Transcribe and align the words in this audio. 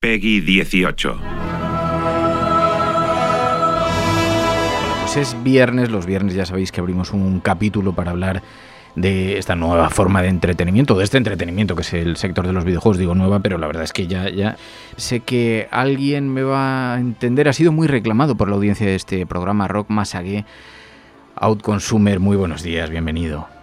Peggy 0.00 0.40
18. 0.40 1.16
Pues 5.00 5.16
es 5.16 5.42
viernes, 5.42 5.90
los 5.90 6.06
viernes 6.06 6.34
ya 6.34 6.46
sabéis 6.46 6.70
que 6.70 6.78
abrimos 6.80 7.12
un 7.12 7.40
capítulo 7.40 7.94
para 7.94 8.12
hablar 8.12 8.44
de 8.94 9.38
esta 9.38 9.56
nueva 9.56 9.90
forma 9.90 10.22
de 10.22 10.28
entretenimiento, 10.28 10.96
de 10.96 11.02
este 11.02 11.16
entretenimiento 11.16 11.74
que 11.74 11.82
es 11.82 11.92
el 11.94 12.16
sector 12.16 12.46
de 12.46 12.52
los 12.52 12.64
videojuegos, 12.64 12.96
digo 12.96 13.16
nueva, 13.16 13.40
pero 13.40 13.58
la 13.58 13.66
verdad 13.66 13.82
es 13.82 13.92
que 13.92 14.06
ya, 14.06 14.30
ya 14.30 14.56
sé 14.96 15.18
que 15.18 15.66
alguien 15.72 16.32
me 16.32 16.44
va 16.44 16.94
a 16.94 17.00
entender, 17.00 17.48
ha 17.48 17.52
sido 17.52 17.72
muy 17.72 17.88
reclamado 17.88 18.36
por 18.36 18.48
la 18.48 18.54
audiencia 18.54 18.86
de 18.86 18.94
este 18.94 19.26
programa 19.26 19.66
Rock 19.66 19.90
Masague, 19.90 20.44
Outconsumer, 21.34 22.20
muy 22.20 22.36
buenos 22.36 22.62
días, 22.62 22.88
bienvenido. 22.88 23.57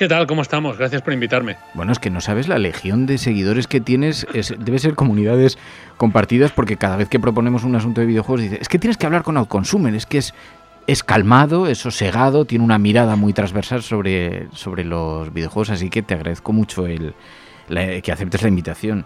¿Qué 0.00 0.08
tal? 0.08 0.26
¿Cómo 0.26 0.40
estamos? 0.40 0.78
Gracias 0.78 1.02
por 1.02 1.12
invitarme. 1.12 1.58
Bueno, 1.74 1.92
es 1.92 1.98
que 1.98 2.08
no 2.08 2.22
sabes 2.22 2.48
la 2.48 2.56
legión 2.56 3.04
de 3.04 3.18
seguidores 3.18 3.66
que 3.66 3.82
tienes, 3.82 4.26
es, 4.32 4.54
debe 4.58 4.78
ser 4.78 4.94
comunidades 4.94 5.58
compartidas 5.98 6.52
porque 6.52 6.78
cada 6.78 6.96
vez 6.96 7.10
que 7.10 7.20
proponemos 7.20 7.64
un 7.64 7.76
asunto 7.76 8.00
de 8.00 8.06
videojuegos 8.06 8.40
dice, 8.40 8.58
es 8.62 8.70
que 8.70 8.78
tienes 8.78 8.96
que 8.96 9.04
hablar 9.04 9.24
con 9.24 9.36
Outconsumer, 9.36 9.94
es 9.94 10.06
que 10.06 10.16
es 10.16 10.32
es 10.86 11.04
calmado, 11.04 11.66
es 11.66 11.76
sosegado, 11.76 12.46
tiene 12.46 12.64
una 12.64 12.78
mirada 12.78 13.14
muy 13.14 13.34
transversal 13.34 13.82
sobre, 13.82 14.46
sobre 14.54 14.84
los 14.84 15.34
videojuegos, 15.34 15.68
así 15.68 15.90
que 15.90 16.00
te 16.00 16.14
agradezco 16.14 16.54
mucho 16.54 16.86
el, 16.86 17.12
que 17.68 18.10
aceptes 18.10 18.40
la 18.40 18.48
invitación. 18.48 19.04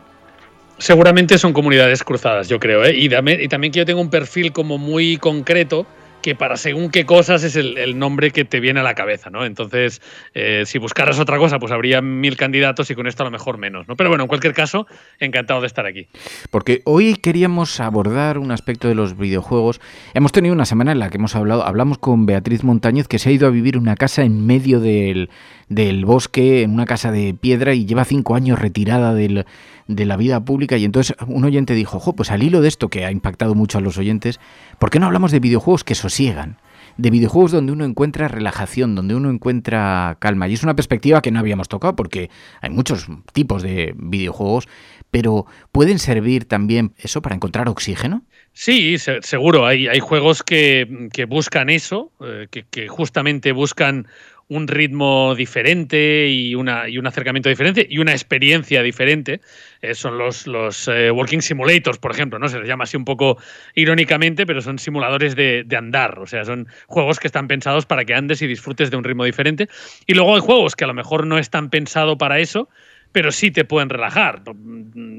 Seguramente 0.78 1.38
son 1.38 1.52
comunidades 1.52 2.04
cruzadas, 2.04 2.48
yo 2.48 2.60
creo, 2.60 2.84
¿eh? 2.84 2.94
y, 2.96 3.06
y 3.06 3.48
también 3.48 3.72
que 3.72 3.80
yo 3.80 3.84
tengo 3.84 4.00
un 4.00 4.10
perfil 4.10 4.52
como 4.52 4.78
muy 4.78 5.16
concreto 5.16 5.88
que 6.24 6.34
para 6.34 6.56
según 6.56 6.88
qué 6.88 7.04
cosas 7.04 7.44
es 7.44 7.54
el, 7.54 7.98
nombre 7.98 8.30
que 8.30 8.46
te 8.46 8.58
viene 8.58 8.80
a 8.80 8.82
la 8.82 8.94
cabeza, 8.94 9.28
¿no? 9.28 9.44
Entonces, 9.44 10.00
eh, 10.32 10.62
si 10.64 10.78
buscaras 10.78 11.20
otra 11.20 11.36
cosa, 11.36 11.58
pues 11.58 11.70
habría 11.70 12.00
mil 12.00 12.38
candidatos 12.38 12.90
y 12.90 12.94
con 12.94 13.06
esto 13.06 13.24
a 13.24 13.26
lo 13.26 13.30
mejor 13.30 13.58
menos, 13.58 13.86
¿no? 13.86 13.94
Pero 13.94 14.08
bueno, 14.08 14.24
en 14.24 14.28
cualquier 14.28 14.54
caso, 14.54 14.86
encantado 15.20 15.60
de 15.60 15.66
estar 15.66 15.84
aquí. 15.84 16.08
Porque 16.50 16.80
hoy 16.86 17.16
queríamos 17.16 17.78
abordar 17.78 18.38
un 18.38 18.52
aspecto 18.52 18.88
de 18.88 18.94
los 18.94 19.18
videojuegos. 19.18 19.82
Hemos 20.14 20.32
tenido 20.32 20.54
una 20.54 20.64
semana 20.64 20.92
en 20.92 20.98
la 20.98 21.10
que 21.10 21.18
hemos 21.18 21.36
hablado, 21.36 21.62
hablamos 21.62 21.98
con 21.98 22.24
Beatriz 22.24 22.64
Montañez, 22.64 23.06
que 23.06 23.18
se 23.18 23.28
ha 23.28 23.32
ido 23.32 23.46
a 23.46 23.50
vivir 23.50 23.76
una 23.76 23.94
casa 23.94 24.22
en 24.22 24.46
medio 24.46 24.80
del, 24.80 25.28
del 25.68 26.04
bosque, 26.04 26.62
en 26.62 26.72
una 26.72 26.86
casa 26.86 27.10
de 27.10 27.34
piedra 27.34 27.74
y 27.74 27.86
lleva 27.86 28.04
cinco 28.04 28.34
años 28.34 28.58
retirada 28.58 29.14
del 29.14 29.44
de 29.86 30.06
la 30.06 30.16
vida 30.16 30.44
pública 30.44 30.76
y 30.76 30.84
entonces 30.84 31.16
un 31.26 31.44
oyente 31.44 31.74
dijo, 31.74 32.00
jo, 32.00 32.14
pues 32.14 32.30
al 32.30 32.42
hilo 32.42 32.60
de 32.60 32.68
esto 32.68 32.88
que 32.88 33.04
ha 33.04 33.10
impactado 33.10 33.54
mucho 33.54 33.78
a 33.78 33.80
los 33.80 33.98
oyentes, 33.98 34.40
¿por 34.78 34.90
qué 34.90 34.98
no 34.98 35.06
hablamos 35.06 35.32
de 35.32 35.40
videojuegos 35.40 35.84
que 35.84 35.94
sosiegan? 35.94 36.58
De 36.96 37.10
videojuegos 37.10 37.50
donde 37.50 37.72
uno 37.72 37.84
encuentra 37.84 38.28
relajación, 38.28 38.94
donde 38.94 39.16
uno 39.16 39.28
encuentra 39.28 40.16
calma. 40.20 40.46
Y 40.48 40.54
es 40.54 40.62
una 40.62 40.76
perspectiva 40.76 41.22
que 41.22 41.32
no 41.32 41.40
habíamos 41.40 41.68
tocado 41.68 41.96
porque 41.96 42.30
hay 42.60 42.70
muchos 42.70 43.08
tipos 43.32 43.62
de 43.62 43.94
videojuegos, 43.96 44.68
pero 45.10 45.46
¿pueden 45.72 45.98
servir 45.98 46.44
también 46.44 46.92
eso 46.98 47.20
para 47.20 47.34
encontrar 47.34 47.68
oxígeno? 47.68 48.22
Sí, 48.52 48.96
seguro. 48.98 49.66
Hay, 49.66 49.88
hay 49.88 49.98
juegos 49.98 50.44
que, 50.44 51.08
buscan 51.28 51.68
eso, 51.68 52.12
eh, 52.24 52.46
que, 52.48 52.64
que 52.70 52.86
justamente 52.86 53.50
buscan 53.50 54.06
un 54.48 54.68
ritmo 54.68 55.34
diferente 55.34 56.28
y, 56.28 56.54
una, 56.54 56.88
y 56.88 56.98
un 56.98 57.06
acercamiento 57.06 57.48
diferente 57.48 57.86
y 57.88 57.98
una 57.98 58.12
experiencia 58.12 58.82
diferente. 58.82 59.40
Eh, 59.80 59.94
son 59.94 60.18
los, 60.18 60.46
los 60.46 60.88
eh, 60.88 61.10
Walking 61.10 61.40
Simulators, 61.40 61.98
por 61.98 62.12
ejemplo, 62.12 62.38
¿no? 62.38 62.48
Se 62.48 62.58
les 62.58 62.68
llama 62.68 62.84
así 62.84 62.96
un 62.96 63.04
poco 63.04 63.38
irónicamente, 63.74 64.46
pero 64.46 64.60
son 64.60 64.78
simuladores 64.78 65.34
de, 65.36 65.64
de, 65.64 65.76
andar. 65.76 66.18
O 66.18 66.26
sea, 66.26 66.44
son 66.44 66.68
juegos 66.86 67.18
que 67.20 67.26
están 67.26 67.48
pensados 67.48 67.86
para 67.86 68.04
que 68.04 68.14
andes 68.14 68.42
y 68.42 68.46
disfrutes 68.46 68.90
de 68.90 68.96
un 68.96 69.04
ritmo 69.04 69.24
diferente. 69.24 69.68
Y 70.06 70.14
luego 70.14 70.34
hay 70.34 70.40
juegos 70.40 70.76
que 70.76 70.84
a 70.84 70.88
lo 70.88 70.94
mejor 70.94 71.26
no 71.26 71.38
están 71.38 71.70
pensados 71.70 72.16
para 72.16 72.38
eso, 72.38 72.68
pero 73.14 73.30
sí 73.30 73.52
te 73.52 73.64
pueden 73.64 73.88
relajar. 73.90 74.42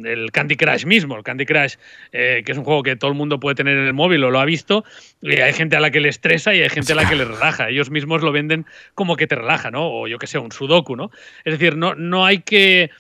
El 0.04 0.30
Candy 0.34 0.58
Crush 0.58 0.86
mismo, 0.86 1.16
el 1.16 1.24
Candy 1.24 1.46
Crush, 1.46 1.76
eh, 2.12 2.44
que 2.46 2.52
es 2.52 2.58
un 2.58 2.66
juego 2.66 2.84
que 2.84 2.98
todo 2.98 3.10
el 3.10 3.16
mundo 3.16 3.40
puede 3.40 3.56
tener 3.56 3.78
en 3.78 3.86
el 3.86 3.94
móvil 3.94 4.22
o 4.26 4.32
lo 4.32 4.42
ha 4.42 4.46
visto, 4.46 4.84
y 5.22 5.32
hay 5.40 5.54
gente 5.54 5.78
a 5.78 5.80
la 5.80 5.92
que 5.92 6.02
le 6.02 6.10
estresa 6.10 6.54
y 6.54 6.62
hay 6.62 6.70
gente 6.70 6.92
a 6.92 6.98
la 6.98 7.08
que 7.08 7.16
le 7.16 7.24
relaja. 7.24 7.70
Ellos 7.70 7.90
mismos 7.90 8.22
lo 8.22 8.34
venden 8.34 8.66
como 8.96 9.16
que 9.16 9.28
te 9.28 9.36
relaja, 9.36 9.72
¿no? 9.72 9.88
O 9.90 10.08
yo 10.10 10.20
que 10.20 10.28
sé, 10.28 10.38
un 10.38 10.52
Sudoku, 10.52 10.98
¿no? 10.98 11.10
Es 11.46 11.54
decir, 11.54 11.78
no, 11.78 11.96
no 11.96 12.26
hay 12.26 12.40
que 12.40 12.92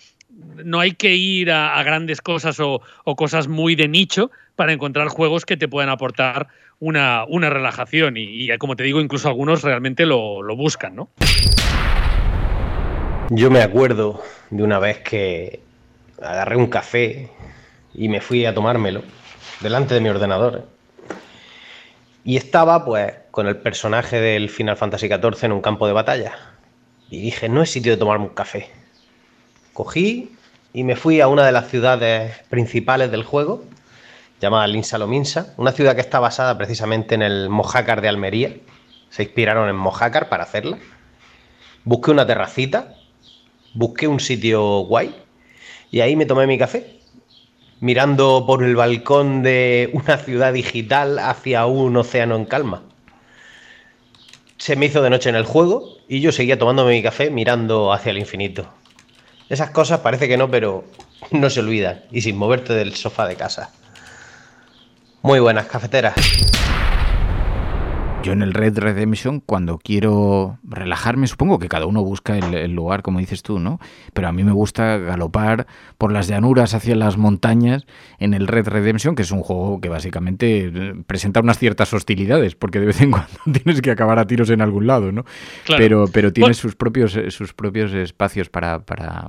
no 0.63 0.79
hay 0.79 0.93
que 0.93 1.13
ir 1.13 1.51
a, 1.51 1.83
grandes 1.83 2.21
cosas 2.21 2.61
o, 2.61 2.81
cosas 3.17 3.49
muy 3.49 3.75
de 3.75 3.89
nicho 3.89 4.31
para 4.55 4.71
encontrar 4.71 5.09
juegos 5.09 5.45
que 5.45 5.57
te 5.57 5.67
puedan 5.67 5.89
aportar 5.89 6.47
una, 6.79 7.25
una 7.27 7.49
relajación 7.49 8.15
y, 8.15 8.49
y, 8.49 8.57
como 8.57 8.77
te 8.77 8.83
digo, 8.83 9.01
incluso 9.01 9.27
algunos 9.27 9.61
realmente 9.61 10.05
lo, 10.05 10.41
lo 10.41 10.55
buscan, 10.55 10.95
¿no? 10.95 11.09
Yo 13.31 13.49
me 13.49 13.63
acuerdo 13.63 14.21
de 14.51 14.61
una 14.61 14.77
vez 14.77 14.99
que 14.99 15.59
agarré 16.21 16.57
un 16.57 16.67
café 16.67 17.31
y 17.91 18.07
me 18.07 18.21
fui 18.21 18.45
a 18.45 18.53
tomármelo 18.53 19.01
delante 19.61 19.95
de 19.95 20.01
mi 20.01 20.09
ordenador. 20.09 20.67
Y 22.23 22.37
estaba 22.37 22.85
pues 22.85 23.13
con 23.31 23.47
el 23.47 23.57
personaje 23.57 24.21
del 24.21 24.47
Final 24.51 24.77
Fantasy 24.77 25.07
XIV 25.07 25.43
en 25.43 25.53
un 25.53 25.61
campo 25.61 25.87
de 25.87 25.93
batalla. 25.93 26.33
Y 27.09 27.19
dije, 27.19 27.49
no 27.49 27.63
es 27.63 27.71
sitio 27.71 27.93
de 27.93 27.97
tomarme 27.97 28.25
un 28.25 28.35
café. 28.35 28.69
Cogí 29.73 30.35
y 30.71 30.83
me 30.83 30.95
fui 30.95 31.19
a 31.19 31.27
una 31.27 31.47
de 31.47 31.51
las 31.51 31.67
ciudades 31.67 32.43
principales 32.49 33.09
del 33.09 33.23
juego, 33.23 33.63
llamada 34.39 34.67
Linsalominsa, 34.67 35.55
una 35.57 35.71
ciudad 35.71 35.95
que 35.95 36.01
está 36.01 36.19
basada 36.19 36.55
precisamente 36.59 37.15
en 37.15 37.23
el 37.23 37.49
Mojácar 37.49 38.01
de 38.01 38.07
Almería. 38.07 38.53
Se 39.09 39.23
inspiraron 39.23 39.67
en 39.67 39.75
Mojácar 39.75 40.29
para 40.29 40.43
hacerla. 40.43 40.77
Busqué 41.85 42.11
una 42.11 42.27
terracita 42.27 42.93
busqué 43.75 44.07
un 44.07 44.19
sitio 44.19 44.79
guay 44.79 45.13
y 45.91 46.01
ahí 46.01 46.15
me 46.15 46.25
tomé 46.25 46.47
mi 46.47 46.57
café, 46.57 46.99
mirando 47.79 48.45
por 48.47 48.63
el 48.63 48.75
balcón 48.75 49.43
de 49.43 49.91
una 49.93 50.17
ciudad 50.17 50.53
digital 50.53 51.19
hacia 51.19 51.65
un 51.67 51.95
océano 51.95 52.35
en 52.35 52.45
calma. 52.45 52.81
Se 54.57 54.75
me 54.75 54.87
hizo 54.87 55.03
de 55.03 55.09
noche 55.09 55.29
en 55.29 55.35
el 55.35 55.45
juego 55.45 55.97
y 56.07 56.21
yo 56.21 56.31
seguía 56.31 56.57
tomándome 56.57 56.93
mi 56.93 57.03
café 57.03 57.29
mirando 57.29 57.93
hacia 57.93 58.11
el 58.11 58.17
infinito. 58.17 58.67
Esas 59.49 59.69
cosas 59.69 59.99
parece 59.99 60.27
que 60.27 60.37
no, 60.37 60.49
pero 60.49 60.85
no 61.31 61.49
se 61.49 61.59
olvidan 61.59 62.01
y 62.11 62.21
sin 62.21 62.37
moverte 62.37 62.73
del 62.73 62.95
sofá 62.95 63.27
de 63.27 63.35
casa. 63.35 63.71
Muy 65.21 65.39
buenas 65.39 65.67
cafeteras. 65.67 66.15
Yo 68.25 68.31
en 68.31 68.41
el 68.41 68.55
Red 68.55 68.79
Redemption, 68.79 69.39
cuando 69.39 69.77
quiero 69.77 70.57
relajarme, 70.63 71.27
supongo 71.27 71.59
que 71.59 71.69
cada 71.69 71.85
uno 71.85 72.03
busca 72.03 72.35
el, 72.35 72.71
lugar, 72.71 73.03
como 73.03 73.19
dices 73.19 73.43
tú, 73.43 73.59
¿no? 73.59 73.79
Pero 74.15 74.27
a 74.27 74.31
mí 74.31 74.43
me 74.43 74.51
gusta 74.51 74.97
galopar 74.97 75.67
por 75.99 76.11
las 76.11 76.27
llanuras 76.27 76.73
hacia 76.73 76.95
las 76.95 77.17
montañas 77.17 77.85
en 78.17 78.33
el 78.33 78.47
Red 78.47 78.67
Redemption, 78.67 79.13
que 79.13 79.21
es 79.21 79.29
un 79.29 79.41
juego 79.41 79.79
que 79.79 79.89
básicamente 79.89 80.71
eh, 80.73 80.95
presenta 81.05 81.41
unas 81.41 81.59
ciertas 81.59 81.93
hostilidades, 81.93 82.55
porque 82.55 82.79
de 82.79 82.87
vez 82.87 82.99
en 82.99 83.11
cuando 83.11 83.29
tienes 83.63 83.83
que 83.83 83.91
acabar 83.91 84.17
a 84.17 84.25
tiros 84.25 84.49
en 84.49 84.61
algún 84.61 84.87
lado, 84.87 85.11
¿no? 85.11 85.23
Pero, 85.77 86.05
pero 86.11 86.33
tiene 86.33 86.55
sus, 86.55 86.75
propios, 86.75 87.15
eh, 87.15 87.29
sus 87.29 87.53
propios 87.53 87.93
espacios 87.93 88.49
para, 88.49 88.79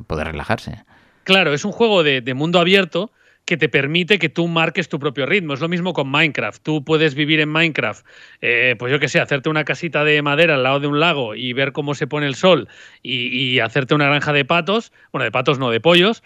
poder 0.07 0.29
relajarse. 0.29 0.85
Claro, 1.25 1.53
es 1.53 1.67
un 1.67 1.73
juego 1.73 2.03
de 2.03 2.33
mundo 2.33 2.61
abierto 2.61 3.11
que 3.47 3.57
te 3.57 3.69
permite 3.69 4.19
que 4.19 4.29
tú 4.29 4.49
marques 4.49 4.89
tu 4.89 4.99
propio 4.99 5.25
ritmo. 5.25 5.55
Es 5.55 5.61
lo 5.61 5.69
mismo 5.69 5.93
con 5.93 6.11
Minecraft. 6.11 6.63
Tú 6.63 6.85
puedes 6.85 7.15
vivir 7.15 7.41
en 7.41 7.49
Minecraft, 7.49 8.05
eh, 8.43 8.75
pues 8.79 8.93
yo 8.93 8.99
qué 8.99 9.09
sé, 9.09 9.21
hacerte 9.21 9.49
una 9.49 9.65
casita 9.65 10.05
de 10.05 10.21
madera 10.21 10.57
al 10.57 10.65
lado 10.65 10.81
de 10.81 10.89
un 10.89 11.01
lago 11.01 11.35
y 11.35 11.53
ver 11.53 11.73
cómo 11.73 11.95
se 11.95 12.07
pone 12.07 12.27
el 12.27 12.35
sol 12.35 12.69
y, 13.03 13.59
hacerte 13.61 13.95
una 13.95 14.07
granja 14.07 14.33
de 14.33 14.45
patos, 14.45 14.93
bueno, 15.13 15.25
de 15.25 15.31
patos 15.31 15.59
no, 15.59 15.71
de 15.71 15.81
pollos. 15.81 16.23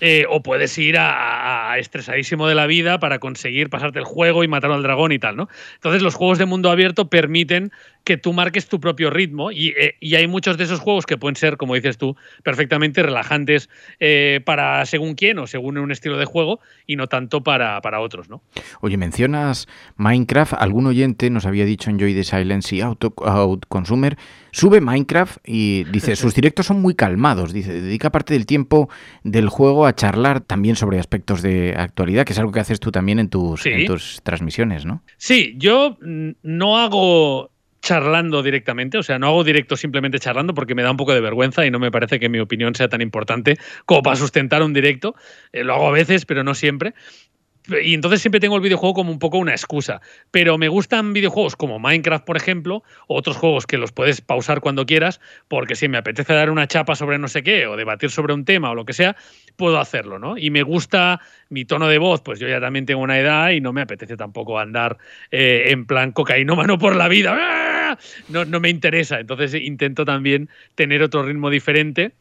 eh, 0.00 0.24
o 0.30 0.42
puedes 0.42 0.78
ir 0.78 0.96
a, 0.98 1.74
estresadísimo 1.78 2.48
de 2.48 2.54
la 2.54 2.66
vida 2.66 2.98
para 3.00 3.18
conseguir 3.18 3.68
pasarte 3.68 3.98
el 3.98 4.04
juego 4.04 4.44
y 4.44 4.48
matar 4.48 4.70
al 4.72 4.82
dragón 4.82 5.12
y 5.12 5.18
tal, 5.18 5.36
¿no? 5.36 5.48
Entonces 5.74 6.00
los 6.02 6.14
juegos 6.14 6.38
de 6.38 6.46
mundo 6.46 6.70
abierto 6.70 7.10
permiten 7.10 7.70
que 8.10 8.16
tú 8.16 8.32
marques 8.32 8.66
tu 8.66 8.80
propio 8.80 9.08
ritmo 9.08 9.52
y, 9.52 9.68
eh, 9.68 9.94
hay 10.16 10.26
muchos 10.26 10.58
de 10.58 10.64
esos 10.64 10.80
juegos 10.80 11.06
que 11.06 11.16
pueden 11.16 11.36
ser, 11.36 11.56
como 11.56 11.76
dices 11.76 11.96
tú, 11.96 12.16
perfectamente 12.42 13.04
relajantes 13.04 13.70
eh, 14.00 14.40
para 14.44 14.84
según 14.84 15.14
quién 15.14 15.38
o 15.38 15.46
según 15.46 15.78
un 15.78 15.92
estilo 15.92 16.18
de 16.18 16.24
juego 16.24 16.58
y 16.88 16.96
no 16.96 17.06
tanto 17.06 17.44
para, 17.44 17.80
para 17.82 18.00
otros, 18.00 18.28
¿no? 18.28 18.42
Oye, 18.80 18.96
mencionas 18.96 19.68
Minecraft, 19.94 20.54
algún 20.54 20.88
oyente 20.88 21.30
nos 21.30 21.46
había 21.46 21.64
dicho 21.64 21.88
en 21.88 22.00
Joy 22.00 22.14
the 22.14 22.24
Silence 22.24 22.74
y 22.74 22.80
Auto, 22.80 23.14
Out 23.24 23.66
Consumer, 23.68 24.18
sube 24.50 24.80
Minecraft 24.80 25.36
y 25.46 25.84
dice, 25.84 26.16
sus 26.16 26.34
directos 26.34 26.66
son 26.66 26.82
muy 26.82 26.96
calmados, 26.96 27.52
dice, 27.52 27.80
dedica 27.80 28.10
parte 28.10 28.34
del 28.34 28.44
tiempo 28.44 28.88
del 29.22 29.48
juego 29.48 29.86
a 29.86 29.94
charlar 29.94 30.40
también 30.40 30.74
sobre 30.74 30.98
aspectos 30.98 31.42
de 31.42 31.76
actualidad, 31.78 32.24
que 32.24 32.32
es 32.32 32.40
algo 32.40 32.50
que 32.50 32.58
haces 32.58 32.80
tú 32.80 32.90
también 32.90 33.20
en 33.20 33.28
tus, 33.28 33.64
en 33.66 33.86
tus 33.86 34.20
transmisiones, 34.24 34.84
¿no? 34.84 35.04
Sí, 35.16 35.54
yo 35.58 35.96
no 36.00 36.76
hago 36.76 37.52
charlando 37.80 38.42
directamente, 38.42 38.98
o 38.98 39.02
sea, 39.02 39.18
no 39.18 39.28
hago 39.28 39.44
directo 39.44 39.76
simplemente 39.76 40.18
charlando 40.18 40.54
porque 40.54 40.74
me 40.74 40.82
da 40.82 40.90
un 40.90 40.96
poco 40.96 41.14
de 41.14 41.20
vergüenza 41.20 41.64
y 41.66 41.70
no 41.70 41.78
me 41.78 41.90
parece 41.90 42.20
que 42.20 42.28
mi 42.28 42.38
opinión 42.38 42.74
sea 42.74 42.88
tan 42.88 43.00
importante 43.00 43.58
como 43.86 44.02
para 44.02 44.16
sustentar 44.16 44.62
un 44.62 44.72
directo. 44.72 45.14
Eh, 45.52 45.64
lo 45.64 45.74
hago 45.74 45.88
a 45.88 45.92
veces, 45.92 46.26
pero 46.26 46.44
no 46.44 46.54
siempre. 46.54 46.94
Y 47.82 47.94
entonces 47.94 48.20
siempre 48.20 48.40
tengo 48.40 48.56
el 48.56 48.62
videojuego 48.62 48.94
como 48.94 49.12
un 49.12 49.18
poco 49.18 49.38
una 49.38 49.52
excusa. 49.52 50.00
Pero 50.30 50.58
me 50.58 50.68
gustan 50.68 51.12
videojuegos 51.12 51.56
como 51.56 51.78
Minecraft, 51.78 52.24
por 52.24 52.36
ejemplo, 52.36 52.82
o 53.06 53.16
otros 53.16 53.36
juegos 53.36 53.66
que 53.66 53.78
los 53.78 53.92
puedes 53.92 54.20
pausar 54.20 54.60
cuando 54.60 54.86
quieras, 54.86 55.20
porque 55.46 55.76
si 55.76 55.88
me 55.88 55.98
apetece 55.98 56.32
dar 56.32 56.50
una 56.50 56.66
chapa 56.66 56.94
sobre 56.94 57.18
no 57.18 57.28
sé 57.28 57.42
qué, 57.42 57.66
o 57.66 57.76
debatir 57.76 58.10
sobre 58.10 58.34
un 58.34 58.44
tema 58.44 58.70
o 58.70 58.74
lo 58.74 58.84
que 58.84 58.92
sea, 58.92 59.16
puedo 59.56 59.78
hacerlo, 59.78 60.18
¿no? 60.18 60.36
Y 60.38 60.50
me 60.50 60.62
gusta 60.62 61.20
mi 61.48 61.64
tono 61.64 61.88
de 61.88 61.98
voz, 61.98 62.22
pues 62.22 62.40
yo 62.40 62.48
ya 62.48 62.60
también 62.60 62.86
tengo 62.86 63.02
una 63.02 63.18
edad 63.18 63.50
y 63.50 63.60
no 63.60 63.72
me 63.72 63.82
apetece 63.82 64.16
tampoco 64.16 64.58
andar 64.58 64.98
eh, 65.30 65.64
en 65.66 65.86
plan 65.86 66.12
cocainómano 66.12 66.78
por 66.78 66.96
la 66.96 67.08
vida. 67.08 67.36
¡Ah! 67.38 67.69
No, 68.28 68.44
no 68.44 68.60
me 68.60 68.70
interesa. 68.70 69.20
Entonces 69.20 69.54
intento 69.54 70.04
también 70.04 70.48
tener 70.74 71.02
otro 71.02 71.22
ritmo 71.22 71.50
diferente 71.50 72.12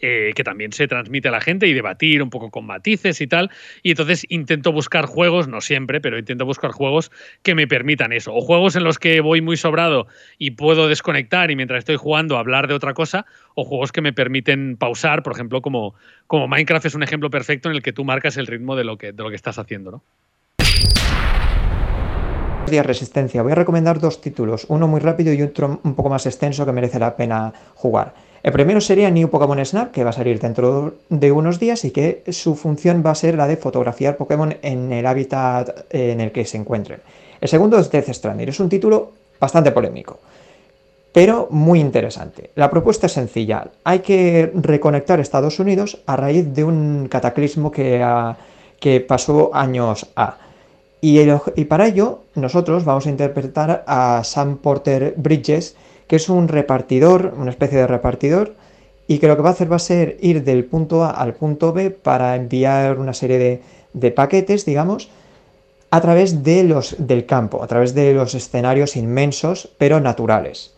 eh, 0.00 0.32
que 0.34 0.42
también 0.42 0.72
se 0.72 0.88
transmite 0.88 1.28
a 1.28 1.30
la 1.30 1.40
gente 1.40 1.68
y 1.68 1.72
debatir 1.72 2.20
un 2.20 2.28
poco 2.28 2.50
con 2.50 2.66
matices 2.66 3.20
y 3.20 3.28
tal. 3.28 3.52
Y 3.84 3.90
entonces 3.90 4.26
intento 4.28 4.72
buscar 4.72 5.06
juegos, 5.06 5.46
no 5.46 5.60
siempre, 5.60 6.00
pero 6.00 6.18
intento 6.18 6.44
buscar 6.44 6.72
juegos 6.72 7.12
que 7.44 7.54
me 7.54 7.68
permitan 7.68 8.12
eso. 8.12 8.34
O 8.34 8.40
juegos 8.40 8.74
en 8.74 8.82
los 8.82 8.98
que 8.98 9.20
voy 9.20 9.42
muy 9.42 9.56
sobrado 9.56 10.08
y 10.38 10.50
puedo 10.52 10.88
desconectar 10.88 11.52
y 11.52 11.56
mientras 11.56 11.78
estoy 11.78 11.94
jugando 11.94 12.36
hablar 12.36 12.66
de 12.66 12.74
otra 12.74 12.94
cosa. 12.94 13.26
O 13.54 13.64
juegos 13.64 13.92
que 13.92 14.00
me 14.00 14.12
permiten 14.12 14.76
pausar, 14.76 15.22
por 15.22 15.34
ejemplo, 15.34 15.62
como, 15.62 15.94
como 16.26 16.48
Minecraft 16.48 16.86
es 16.86 16.94
un 16.96 17.04
ejemplo 17.04 17.30
perfecto 17.30 17.70
en 17.70 17.76
el 17.76 17.82
que 17.82 17.92
tú 17.92 18.04
marcas 18.04 18.36
el 18.38 18.48
ritmo 18.48 18.74
de 18.74 18.82
lo 18.82 18.98
que, 18.98 19.12
de 19.12 19.22
lo 19.22 19.30
que 19.30 19.36
estás 19.36 19.56
haciendo, 19.56 19.92
¿no? 19.92 20.02
Día 22.70 22.82
Resistencia. 22.82 23.42
Voy 23.42 23.52
a 23.52 23.56
recomendar 23.56 24.00
dos 24.00 24.20
títulos, 24.20 24.66
uno 24.68 24.88
muy 24.88 25.00
rápido 25.00 25.32
y 25.32 25.42
otro 25.42 25.80
un 25.82 25.94
poco 25.94 26.08
más 26.08 26.26
extenso 26.26 26.66
que 26.66 26.72
merece 26.72 26.98
la 26.98 27.16
pena 27.16 27.52
jugar. 27.74 28.14
El 28.42 28.52
primero 28.52 28.80
sería 28.80 29.10
New 29.10 29.28
Pokémon 29.28 29.64
Snap, 29.64 29.90
que 29.90 30.04
va 30.04 30.10
a 30.10 30.12
salir 30.12 30.38
dentro 30.38 30.94
de 31.08 31.32
unos 31.32 31.58
días 31.58 31.84
y 31.84 31.90
que 31.90 32.22
su 32.28 32.54
función 32.54 33.02
va 33.04 33.10
a 33.10 33.14
ser 33.14 33.36
la 33.36 33.46
de 33.46 33.56
fotografiar 33.56 34.16
Pokémon 34.16 34.56
en 34.62 34.92
el 34.92 35.06
hábitat 35.06 35.86
en 35.90 36.20
el 36.20 36.30
que 36.30 36.44
se 36.44 36.56
encuentren. 36.56 37.00
El 37.40 37.48
segundo 37.48 37.78
es 37.78 37.90
Death 37.90 38.12
Stranding, 38.12 38.48
es 38.48 38.60
un 38.60 38.68
título 38.68 39.12
bastante 39.40 39.72
polémico, 39.72 40.20
pero 41.12 41.48
muy 41.50 41.80
interesante. 41.80 42.50
La 42.54 42.70
propuesta 42.70 43.06
es 43.06 43.12
sencilla, 43.12 43.68
hay 43.84 43.98
que 44.00 44.52
reconectar 44.54 45.18
Estados 45.20 45.58
Unidos 45.58 45.98
a 46.06 46.16
raíz 46.16 46.52
de 46.54 46.64
un 46.64 47.08
cataclismo 47.08 47.70
que, 47.70 48.04
que 48.78 49.00
pasó 49.00 49.50
años 49.54 50.06
A. 50.14 50.45
Y, 51.08 51.64
para 51.66 51.86
ello 51.86 52.22
nosotros 52.34 52.84
vamos 52.84 53.06
a 53.06 53.10
interpretar 53.10 53.84
a 53.86 54.22
Sam 54.24 54.56
Porter 54.56 55.14
Bridges, 55.16 55.76
que 56.08 56.16
es 56.16 56.28
un 56.28 56.48
repartidor, 56.48 57.32
una 57.38 57.52
especie 57.52 57.78
de 57.78 57.86
repartidor, 57.86 58.54
y 59.06 59.18
que 59.18 59.28
lo 59.28 59.36
que 59.36 59.42
va 59.42 59.50
a 59.50 59.52
hacer 59.52 59.70
va 59.70 59.76
a 59.76 59.78
ser 59.78 60.16
ir 60.20 60.42
del 60.42 60.64
punto 60.64 61.04
A 61.04 61.10
al 61.10 61.34
punto 61.34 61.72
B 61.72 61.90
para 61.92 62.34
enviar 62.34 62.98
una 62.98 63.14
serie 63.14 63.62
de, 63.92 64.10
paquetes, 64.10 64.64
digamos, 64.66 65.08
a 65.92 66.00
través 66.00 66.42
de 66.42 66.64
los, 66.64 66.96
del 66.98 67.24
campo, 67.24 67.62
a 67.62 67.68
través 67.68 67.94
de 67.94 68.12
los 68.12 68.34
escenarios 68.34 68.96
inmensos, 68.96 69.68
pero 69.78 70.00
naturales. 70.00 70.74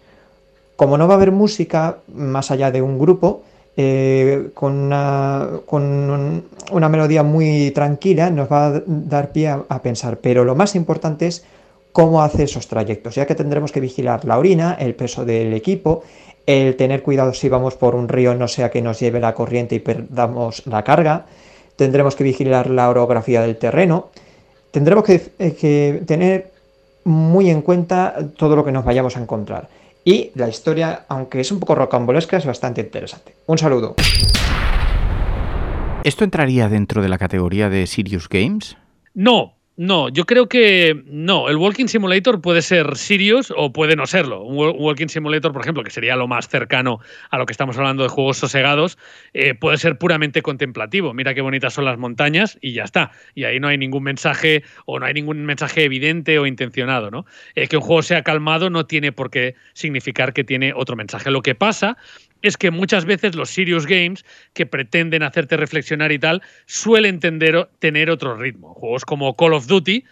Como 0.77 0.99
no 0.99 1.09
va 1.09 1.15
a 1.15 1.17
haber 1.17 1.33
música 1.33 2.01
más 2.07 2.51
allá 2.51 2.71
de 2.71 2.83
un 2.83 2.99
grupo, 2.99 3.45
eh, 3.81 4.51
con, 4.55 4.93
una, 6.73 6.89
melodía 6.89 7.23
muy 7.23 7.71
tranquila, 7.71 8.29
nos 8.29 8.51
va 8.51 8.67
a 8.67 8.83
dar 8.85 9.31
pie 9.31 9.51
a 9.51 9.83
pensar. 9.83 10.19
Pero 10.19 10.45
lo 10.45 10.57
más 10.57 10.75
importante 10.75 11.29
es 11.29 11.45
cómo 11.93 12.21
hace 12.21 12.43
esos 12.43 12.67
trayectos, 12.67 13.15
ya 13.15 13.25
que 13.25 13.37
tendremos 13.37 13.71
que 13.71 13.79
vigilar 13.79 14.25
la 14.25 14.37
orina, 14.37 14.77
el 14.81 14.97
peso 14.97 15.25
del 15.25 15.55
equipo, 15.55 16.03
el 16.45 16.75
tener 16.75 17.05
cuidado 17.05 17.33
si 17.33 17.49
vamos 17.49 17.77
por 17.77 17.95
un 17.95 18.09
río 18.09 18.35
no 18.35 18.49
sea 18.49 18.69
que 18.69 18.83
nos 18.83 18.99
lleve 18.99 19.21
la 19.21 19.33
corriente 19.33 19.77
y 19.77 19.79
perdamos 19.79 20.67
la 20.67 20.83
carga, 20.83 21.27
tendremos 21.77 22.17
que 22.17 22.25
vigilar 22.25 22.71
la 22.71 22.91
orografía 22.91 23.43
del 23.43 23.59
terreno, 23.59 24.09
tendremos 24.73 25.05
que, 25.05 25.23
eh, 25.39 25.55
que 25.55 26.03
tener 26.05 26.51
muy 27.05 27.49
en 27.49 27.63
cuenta 27.63 28.17
todo 28.37 28.57
lo 28.57 28.65
que 28.65 28.73
nos 28.73 28.85
vayamos 28.85 29.17
a 29.17 29.21
encontrar. 29.21 29.69
Y 30.05 30.31
la 30.35 30.49
historia, 30.49 31.05
aunque 31.09 31.41
es 31.41 31.53
un 31.53 31.61
poco 31.61 31.75
rocambolesca, 31.75 32.37
es 32.37 32.47
bastante 32.47 32.81
interesante. 32.81 33.35
Un 33.47 33.59
saludo. 33.59 33.95
¿Esto 36.05 36.25
entraría 36.25 36.69
dentro 36.69 37.03
de 37.03 37.09
la 37.09 37.19
categoría 37.19 37.69
de 37.69 37.87
Serious 37.87 38.29
Games? 38.29 38.77
No, 39.15 39.58
no, 39.79 40.09
yo 40.09 40.27
creo 40.27 40.49
que 40.49 41.05
no. 41.07 41.49
El 41.49 41.55
Walking 41.55 41.87
Simulator 41.87 42.41
puede 42.41 42.63
ser 42.63 42.97
serious 42.97 43.55
o 43.57 43.73
puede 43.73 43.95
no 43.95 44.09
serlo. 44.09 44.43
Un 44.43 44.75
Walking 44.77 45.07
Simulator, 45.07 45.53
por 45.53 45.63
ejemplo, 45.63 45.85
que 45.85 45.91
sería 45.91 46.17
lo 46.17 46.27
más 46.27 46.49
cercano 46.49 46.99
a 47.31 47.39
lo 47.39 47.47
que 47.47 47.53
estamos 47.53 47.79
hablando 47.79 48.03
de 48.03 48.09
juegos 48.09 48.39
sosegados, 48.39 48.99
eh, 49.35 49.55
puede 49.55 49.79
ser 49.79 49.97
puramente 49.97 50.43
contemplativo. 50.43 51.15
Mira 51.15 51.33
qué 51.33 51.43
bonitas 51.43 51.75
son 51.75 51.85
las 51.85 51.97
montañas 51.97 52.59
y 52.61 52.73
ya 52.73 52.83
está. 52.83 53.13
Y 53.37 53.45
ahí 53.45 53.61
no 53.61 53.69
hay 53.69 53.79
ningún 53.79 54.03
mensaje 54.03 54.65
o 54.85 54.99
no 54.99 55.07
hay 55.07 55.15
ningún 55.15 55.47
mensaje 55.47 55.85
evidente 55.85 56.41
o 56.41 56.47
intencionado. 56.47 57.13
¿no? 57.13 57.25
Eh, 57.55 57.69
que 57.69 57.77
un 57.77 57.83
juego 57.83 58.03
sea 58.03 58.25
calmado 58.25 58.71
no 58.71 58.85
tiene 58.87 59.13
por 59.13 59.31
qué 59.31 59.55
significar 59.75 60.33
que 60.33 60.43
tiene 60.43 60.73
otro 60.75 60.97
mensaje. 60.97 61.31
Lo 61.31 61.43
que 61.43 61.55
pasa 61.55 61.97
es 62.43 62.57
que 62.57 62.71
muchas 62.71 63.05
veces 63.05 63.35
los 63.35 63.51
serious 63.51 63.87
games 63.87 64.25
que 64.53 64.67
pretenden 64.67 65.23
hacerte 65.23 65.57
reflexionar 65.57 66.13
y 66.13 66.19
tal 66.19 66.43
suelen 66.67 67.21
tender, 67.21 67.69
tener 67.79 68.11
otro 68.11 68.37
ritmo. 68.37 68.75
Juegos 68.75 69.05
como 69.05 69.37
Call 69.37 69.55
of 69.55 69.67
Duty, 69.67 70.05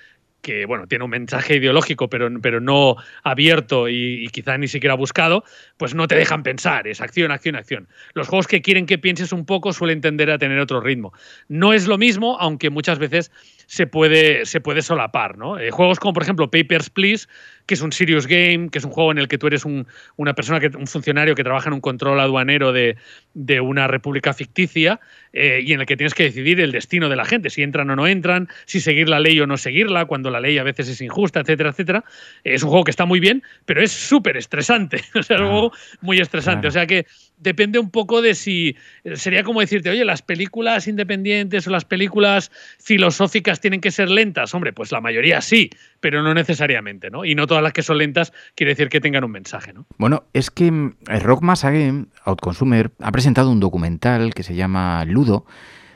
que 0.42 0.64
bueno, 0.64 0.86
tiene 0.86 1.04
un 1.04 1.10
mensaje 1.10 1.56
ideológico, 1.56 2.08
pero, 2.08 2.28
pero 2.40 2.60
no 2.60 2.96
abierto 3.24 3.88
y, 3.88 4.24
y, 4.24 4.28
quizá 4.28 4.56
ni 4.56 4.68
siquiera 4.68 4.94
buscado, 4.94 5.42
pues 5.76 5.94
no 5.94 6.06
te 6.06 6.14
dejan 6.14 6.44
pensar, 6.44 6.86
es 6.86 7.00
acción, 7.00 7.32
acción, 7.32 7.56
acción. 7.56 7.88
Los 8.14 8.28
juegos 8.28 8.46
que 8.46 8.62
quieren 8.62 8.86
que 8.86 8.96
pienses 8.96 9.32
un 9.32 9.44
poco 9.44 9.72
suelen 9.72 10.00
tender 10.00 10.30
a 10.30 10.38
tener 10.38 10.60
otro 10.60 10.80
ritmo. 10.80 11.12
No 11.48 11.72
es 11.72 11.88
lo 11.88 11.98
mismo, 11.98 12.36
aunque 12.38 12.70
muchas 12.70 13.00
veces 13.00 13.32
se 13.66 13.86
puede, 13.86 14.46
se 14.46 14.60
puede 14.60 14.82
solapar. 14.82 15.36
¿no? 15.36 15.58
Eh, 15.58 15.70
juegos 15.70 15.98
como, 15.98 16.14
por 16.14 16.22
ejemplo, 16.22 16.50
Papers, 16.50 16.90
Please, 16.90 17.26
que 17.66 17.74
es 17.74 17.82
un 17.82 17.92
serious 17.92 18.26
game, 18.26 18.68
que 18.70 18.78
es 18.78 18.84
un 18.84 18.92
juego 18.92 19.10
en 19.10 19.18
el 19.18 19.28
que 19.28 19.38
tú 19.38 19.48
eres 19.48 19.64
un, 19.64 19.86
una 20.16 20.34
persona, 20.34 20.60
que, 20.60 20.68
un 20.76 20.86
funcionario 20.86 21.34
que 21.34 21.42
trabaja 21.42 21.68
en 21.68 21.74
un 21.74 21.80
control 21.80 22.20
aduanero 22.20 22.72
de, 22.72 22.96
de 23.34 23.60
una 23.60 23.88
república 23.88 24.32
ficticia 24.32 25.00
eh, 25.32 25.60
y 25.62 25.72
en 25.72 25.80
el 25.80 25.86
que 25.86 25.96
tienes 25.96 26.14
que 26.14 26.22
decidir 26.22 26.60
el 26.60 26.72
destino 26.72 27.08
de 27.08 27.16
la 27.16 27.24
gente, 27.24 27.50
si 27.50 27.62
entran 27.62 27.90
o 27.90 27.96
no 27.96 28.06
entran, 28.06 28.48
si 28.66 28.80
seguir 28.80 29.08
la 29.08 29.20
ley 29.20 29.38
o 29.40 29.46
no 29.46 29.56
seguirla, 29.56 30.06
cuando 30.06 30.30
la 30.30 30.40
ley 30.40 30.58
a 30.58 30.62
veces 30.62 30.88
es 30.88 31.00
injusta, 31.00 31.40
etcétera, 31.40 31.70
etcétera. 31.70 32.04
Es 32.44 32.62
un 32.62 32.70
juego 32.70 32.84
que 32.84 32.92
está 32.92 33.04
muy 33.04 33.20
bien, 33.20 33.42
pero 33.64 33.82
es 33.82 33.90
súper 33.90 34.36
estresante. 34.36 35.02
o 35.14 35.22
sea, 35.22 35.36
es 35.36 35.42
un 35.42 35.48
juego 35.48 35.72
muy 36.00 36.20
estresante. 36.20 36.68
O 36.68 36.70
sea 36.70 36.86
que 36.86 37.06
depende 37.38 37.78
un 37.78 37.90
poco 37.90 38.22
de 38.22 38.34
si 38.34 38.76
sería 39.14 39.42
como 39.44 39.60
decirte, 39.60 39.90
oye, 39.90 40.04
las 40.04 40.22
películas 40.22 40.88
independientes 40.88 41.66
o 41.66 41.70
las 41.70 41.84
películas 41.84 42.50
filosóficas 42.78 43.60
tienen 43.60 43.80
que 43.80 43.90
ser 43.90 44.08
lentas. 44.08 44.54
Hombre, 44.54 44.72
pues 44.72 44.92
la 44.92 45.00
mayoría 45.00 45.40
sí, 45.40 45.70
pero 46.00 46.22
no 46.22 46.34
necesariamente, 46.34 47.10
¿no? 47.10 47.24
Y 47.24 47.34
no 47.34 47.46
todas 47.46 47.62
las 47.62 47.72
que 47.72 47.82
son 47.82 47.98
lentas 47.98 48.32
quiere 48.54 48.72
decir 48.72 48.88
que 48.88 49.00
tengan 49.00 49.24
un 49.24 49.32
mensaje, 49.32 49.72
¿no? 49.72 49.86
Bueno, 49.98 50.24
es 50.32 50.50
que 50.50 50.66
eh, 50.66 51.18
Rock 51.20 51.44
Game, 51.62 52.06
Outconsumer, 52.24 52.90
ha 53.00 53.12
presentado 53.12 53.50
un 53.50 53.60
documental 53.60 54.34
que 54.34 54.42
se 54.42 54.54
llama 54.54 55.04
Ludo 55.04 55.46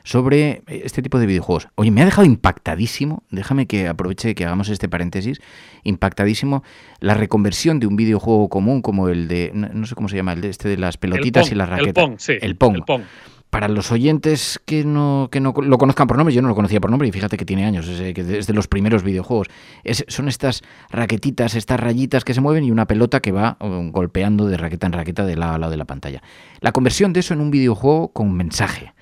sobre 0.03 0.63
este 0.67 1.01
tipo 1.01 1.19
de 1.19 1.25
videojuegos. 1.25 1.67
Oye, 1.75 1.91
me 1.91 2.01
ha 2.01 2.05
dejado 2.05 2.25
impactadísimo, 2.25 3.23
déjame 3.29 3.67
que 3.67 3.87
aproveche 3.87 4.35
que 4.35 4.45
hagamos 4.45 4.69
este 4.69 4.89
paréntesis, 4.89 5.39
impactadísimo 5.83 6.63
la 6.99 7.13
reconversión 7.13 7.79
de 7.79 7.87
un 7.87 7.95
videojuego 7.95 8.49
común 8.49 8.81
como 8.81 9.09
el 9.09 9.27
de, 9.27 9.51
no, 9.53 9.85
sé 9.85 9.95
cómo 9.95 10.09
se 10.09 10.15
llama, 10.15 10.33
el 10.33 10.41
de 10.41 10.49
este 10.49 10.69
de 10.69 10.77
las 10.77 10.97
pelotitas 10.97 11.51
y 11.51 11.55
las 11.55 11.69
raquetas. 11.69 12.03
El 12.03 12.09
Pong, 12.09 12.19
sí. 12.19 12.33
El 12.41 12.55
Pong. 12.55 12.83
Para 13.49 13.67
los 13.67 13.91
oyentes 13.91 14.61
que 14.63 14.85
no, 14.85 15.27
que 15.29 15.41
no 15.41 15.53
lo 15.61 15.77
conozcan 15.77 16.07
por 16.07 16.15
nombre, 16.15 16.33
yo 16.33 16.41
no 16.41 16.47
lo 16.47 16.55
conocía 16.55 16.79
por 16.79 16.89
nombre 16.89 17.09
y 17.09 17.11
fíjate 17.11 17.35
que 17.35 17.43
tiene 17.43 17.65
años, 17.65 17.85
es, 17.85 18.47
de 18.47 18.53
los 18.53 18.69
primeros 18.69 19.03
videojuegos. 19.03 19.49
son 20.07 20.29
estas 20.29 20.61
raquetitas, 20.89 21.55
estas 21.55 21.77
rayitas 21.77 22.23
que 22.23 22.33
se 22.33 22.39
mueven 22.39 22.63
y 22.63 22.71
una 22.71 22.87
pelota 22.87 23.19
que 23.19 23.33
va 23.33 23.57
um, 23.59 23.91
golpeando 23.91 24.47
de 24.47 24.55
raqueta 24.55 24.87
en 24.87 24.93
raqueta 24.93 25.25
de 25.25 25.35
lado 25.35 25.55
a 25.55 25.57
lado 25.57 25.71
de 25.71 25.77
la 25.77 25.83
pantalla. 25.83 26.23
La 26.61 26.71
conversión 26.71 27.11
de 27.11 27.19
eso 27.19 27.33
en 27.33 27.41
un 27.41 27.51
videojuego 27.51 28.13
con 28.13 28.31
mensaje 28.31 28.93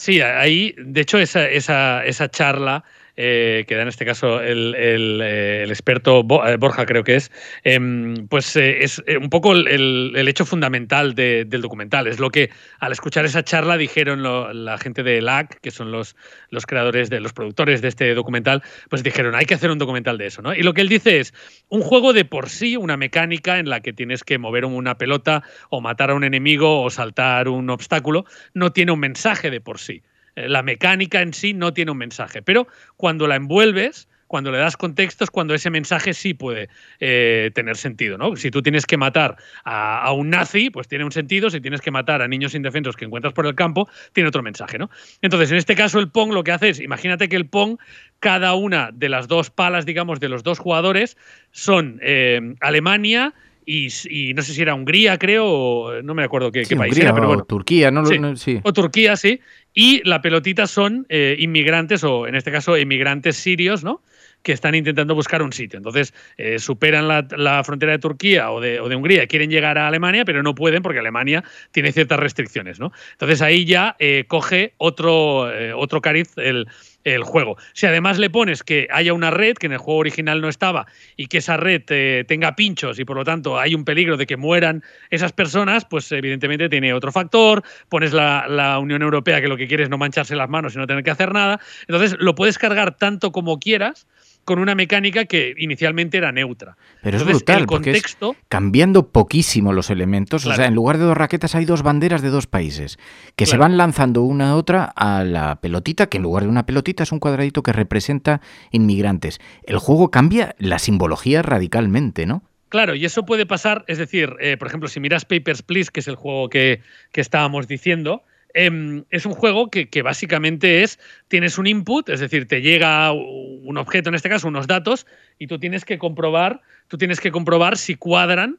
Sí, 0.00 0.20
ahí, 0.20 0.74
de 0.78 1.00
hecho, 1.00 1.18
esa, 1.18 1.48
esa, 1.48 2.04
esa 2.04 2.28
charla 2.30 2.84
eh, 3.20 3.64
que 3.66 3.74
da 3.74 3.82
en 3.82 3.88
este 3.88 4.06
caso 4.06 4.40
el, 4.40 4.76
eh, 4.76 5.64
experto 5.66 6.20
eh, 6.20 6.56
Borja, 6.56 6.86
creo 6.86 7.02
que 7.02 7.16
es, 7.16 7.32
em, 7.64 8.28
pues 8.28 8.54
es 8.54 9.02
un 9.20 9.28
poco 9.28 9.54
el, 9.54 10.14
hecho 10.28 10.44
fundamental 10.44 11.16
del 11.16 11.60
documental. 11.60 12.06
Es 12.06 12.20
lo 12.20 12.30
que 12.30 12.50
al 12.78 12.92
escuchar 12.92 13.24
esa 13.24 13.42
charla 13.42 13.76
dijeron 13.76 14.22
la 14.22 14.78
gente 14.78 15.02
de 15.02 15.20
LAC, 15.20 15.60
que 15.60 15.72
son 15.72 15.90
los, 15.90 16.14
los 16.50 16.64
creadores, 16.64 17.10
de 17.10 17.18
los 17.18 17.32
productores 17.32 17.82
de 17.82 17.88
este 17.88 18.14
documental, 18.14 18.62
pues 18.88 19.02
dijeron, 19.02 19.34
hay 19.34 19.46
que 19.46 19.54
hacer 19.54 19.72
un 19.72 19.78
documental 19.78 20.16
de 20.16 20.26
eso. 20.26 20.40
¿no? 20.40 20.54
Y 20.54 20.62
lo 20.62 20.72
que 20.72 20.82
él 20.82 20.88
dice 20.88 21.18
es, 21.18 21.34
un 21.68 21.82
juego 21.82 22.12
de 22.12 22.24
por 22.24 22.48
sí, 22.48 22.76
una 22.76 22.96
mecánica 22.96 23.58
en 23.58 23.68
la 23.68 23.80
que 23.80 23.92
tienes 23.92 24.22
que 24.22 24.38
mover 24.38 24.64
una 24.64 24.96
pelota 24.96 25.42
o 25.70 25.80
matar 25.80 26.10
a 26.10 26.14
un 26.14 26.22
enemigo 26.22 26.82
o 26.82 26.90
saltar 26.90 27.48
un 27.48 27.68
obstáculo, 27.68 28.26
no 28.54 28.70
tiene 28.70 28.92
un 28.92 29.00
mensaje 29.00 29.50
de 29.50 29.60
por 29.60 29.80
sí. 29.80 30.02
Eh, 30.38 30.48
la 30.48 30.62
mecánica 30.62 31.20
en 31.20 31.34
sí 31.34 31.52
no 31.52 31.72
tiene 31.72 31.90
un 31.90 31.98
mensaje, 31.98 32.42
pero 32.42 32.68
cuando 32.96 33.26
la 33.26 33.36
envuelves, 33.36 34.08
cuando 34.28 34.52
le 34.52 34.58
das 34.58 34.76
contextos, 34.76 35.30
cuando 35.30 35.54
ese 35.54 35.70
mensaje 35.70 36.12
sí 36.12 36.34
puede 36.34 36.68
eh, 37.00 37.50
tener 37.54 37.76
sentido. 37.76 38.18
¿no? 38.18 38.36
Si 38.36 38.50
tú 38.50 38.62
tienes 38.62 38.84
que 38.84 38.98
matar 38.98 39.36
a, 39.64 40.12
un 40.12 40.30
nazi, 40.30 40.68
pues 40.68 40.86
tiene 40.86 41.04
un 41.04 41.12
sentido. 41.12 41.48
Si 41.48 41.62
tienes 41.62 41.80
que 41.80 41.90
matar 41.90 42.20
a 42.20 42.28
niños 42.28 42.54
indefensos 42.54 42.94
que 42.94 43.06
encuentras 43.06 43.32
por 43.32 43.46
el 43.46 43.54
campo, 43.54 43.88
tiene 44.12 44.28
otro 44.28 44.42
mensaje. 44.42 44.78
¿no? 44.78 44.90
Entonces, 45.22 45.50
en 45.50 45.56
este 45.56 45.74
caso, 45.74 45.98
el 45.98 46.10
Pong 46.10 46.32
lo 46.32 46.44
que 46.44 46.52
hace 46.52 46.68
es, 46.68 46.80
imagínate 46.80 47.30
que 47.30 47.36
el 47.36 47.46
Pong, 47.46 47.78
cada 48.20 48.54
una 48.54 48.90
de 48.92 49.08
las 49.08 49.28
dos 49.28 49.48
palas, 49.48 49.86
digamos, 49.86 50.20
de 50.20 50.28
los 50.28 50.42
dos 50.42 50.58
jugadores, 50.58 51.16
son 51.50 51.98
eh, 52.02 52.54
Alemania, 52.60 53.32
y, 53.68 54.32
no 54.34 54.42
sé 54.42 54.54
si 54.54 54.62
era 54.62 54.74
Hungría, 54.74 55.18
creo, 55.18 55.46
o 55.46 56.02
no 56.02 56.14
me 56.14 56.24
acuerdo 56.24 56.50
qué, 56.50 56.64
país 56.74 56.96
era, 56.96 57.14
pero 57.14 57.26
bueno. 57.26 57.44
Turquía, 57.44 57.90
¿no? 57.90 58.06
Sí, 58.36 58.60
O 58.62 58.72
Turquía, 58.72 59.16
sí. 59.16 59.40
Y 59.74 60.02
la 60.08 60.22
pelotita 60.22 60.66
son 60.66 61.04
eh, 61.10 61.36
inmigrantes, 61.38 62.02
o 62.02 62.26
en 62.26 62.34
este 62.34 62.50
caso, 62.50 62.78
inmigrantes 62.78 63.36
sirios, 63.36 63.84
¿no? 63.84 64.02
que 64.40 64.52
están 64.52 64.76
intentando 64.76 65.16
buscar 65.16 65.42
un 65.42 65.52
sitio. 65.52 65.78
Entonces, 65.78 66.14
eh, 66.36 66.60
superan 66.60 67.08
la, 67.08 67.64
frontera 67.64 67.90
de 67.90 67.98
Turquía 67.98 68.52
o 68.52 68.60
de, 68.60 68.78
o 68.78 68.88
de, 68.88 68.94
Hungría, 68.94 69.26
quieren 69.26 69.50
llegar 69.50 69.78
a 69.78 69.88
Alemania, 69.88 70.24
pero 70.24 70.44
no 70.44 70.54
pueden 70.54 70.80
porque 70.80 71.00
Alemania 71.00 71.42
tiene 71.72 71.90
ciertas 71.90 72.20
restricciones. 72.20 72.78
¿no? 72.78 72.92
Entonces 73.12 73.42
ahí 73.42 73.64
ya 73.64 73.96
eh, 73.98 74.26
coge 74.28 74.74
otro, 74.76 75.50
otro 75.76 76.00
cariz 76.00 76.30
el, 76.36 76.68
el 77.14 77.22
juego. 77.22 77.56
Si 77.72 77.86
además 77.86 78.18
le 78.18 78.30
pones 78.30 78.62
que 78.62 78.88
haya 78.90 79.12
una 79.12 79.30
red 79.30 79.56
que 79.56 79.66
en 79.66 79.72
el 79.72 79.78
juego 79.78 80.00
original 80.00 80.40
no 80.40 80.48
estaba 80.48 80.86
y 81.16 81.26
que 81.26 81.38
esa 81.38 81.56
red 81.56 81.82
eh, 81.88 82.24
tenga 82.26 82.56
pinchos 82.56 82.98
y 82.98 83.04
por 83.04 83.16
lo 83.16 83.24
tanto 83.24 83.58
hay 83.58 83.74
un 83.74 83.84
peligro 83.84 84.16
de 84.16 84.26
que 84.26 84.36
mueran 84.36 84.82
esas 85.10 85.32
personas, 85.32 85.84
pues 85.84 86.10
evidentemente 86.12 86.68
tiene 86.68 86.92
otro 86.92 87.12
factor. 87.12 87.62
Pones 87.88 88.12
la, 88.12 88.46
la 88.48 88.78
Unión 88.78 89.02
Europea 89.02 89.40
que 89.40 89.48
lo 89.48 89.56
que 89.56 89.68
quiere 89.68 89.84
es 89.84 89.90
no 89.90 89.98
mancharse 89.98 90.36
las 90.36 90.48
manos 90.48 90.74
y 90.74 90.78
no 90.78 90.86
tener 90.86 91.04
que 91.04 91.10
hacer 91.10 91.32
nada. 91.32 91.60
Entonces 91.86 92.16
lo 92.18 92.34
puedes 92.34 92.58
cargar 92.58 92.96
tanto 92.96 93.32
como 93.32 93.58
quieras 93.58 94.06
con 94.48 94.60
una 94.60 94.74
mecánica 94.74 95.26
que 95.26 95.52
inicialmente 95.58 96.16
era 96.16 96.32
neutra. 96.32 96.78
Pero 97.02 97.18
es 97.18 97.24
brutal, 97.26 97.66
porque 97.66 98.00
cambiando 98.48 99.10
poquísimo 99.10 99.74
los 99.74 99.90
elementos. 99.90 100.46
O 100.46 100.54
sea, 100.54 100.64
en 100.64 100.74
lugar 100.74 100.96
de 100.96 101.04
dos 101.04 101.18
raquetas 101.18 101.54
hay 101.54 101.66
dos 101.66 101.82
banderas 101.82 102.22
de 102.22 102.30
dos 102.30 102.46
países 102.46 102.98
que 103.36 103.44
se 103.44 103.58
van 103.58 103.76
lanzando 103.76 104.22
una 104.22 104.52
a 104.52 104.56
otra 104.56 104.84
a 104.96 105.22
la 105.22 105.60
pelotita, 105.60 106.06
que 106.06 106.16
en 106.16 106.22
lugar 106.22 106.44
de 106.44 106.48
una 106.48 106.64
pelotita 106.64 107.02
es 107.02 107.12
un 107.12 107.18
cuadradito 107.18 107.62
que 107.62 107.74
representa 107.74 108.40
inmigrantes. 108.70 109.38
El 109.64 109.76
juego 109.76 110.10
cambia 110.10 110.54
la 110.58 110.78
simbología 110.78 111.42
radicalmente, 111.42 112.24
¿no? 112.24 112.42
Claro, 112.70 112.94
y 112.94 113.04
eso 113.04 113.26
puede 113.26 113.44
pasar, 113.44 113.84
es 113.86 113.98
decir, 113.98 114.34
eh, 114.40 114.56
por 114.56 114.68
ejemplo, 114.68 114.88
si 114.88 114.98
miras 114.98 115.26
Papers, 115.26 115.60
Please, 115.60 115.90
que 115.92 116.00
es 116.00 116.08
el 116.08 116.16
juego 116.16 116.48
que, 116.48 116.80
que 117.12 117.20
estábamos 117.20 117.68
diciendo, 117.68 118.22
Em, 118.60 119.04
es 119.10 119.24
un 119.24 119.34
juego 119.34 119.70
que, 119.70 120.02
básicamente 120.02 120.82
es, 120.82 120.98
tienes 121.28 121.58
un 121.58 121.68
input, 121.68 122.08
es 122.08 122.18
decir, 122.18 122.48
te 122.48 122.60
llega 122.60 123.12
un 123.12 123.78
objeto, 123.78 124.08
en 124.08 124.16
este 124.16 124.28
caso 124.28 124.48
unos 124.48 124.66
datos, 124.66 125.06
y 125.38 125.46
tú 125.46 125.60
tienes 125.60 125.84
que 125.84 125.96
comprobar, 125.96 126.60
tú 126.88 126.98
tienes 126.98 127.20
que 127.20 127.30
comprobar 127.30 127.78
si 127.78 127.94
cuadran 127.94 128.58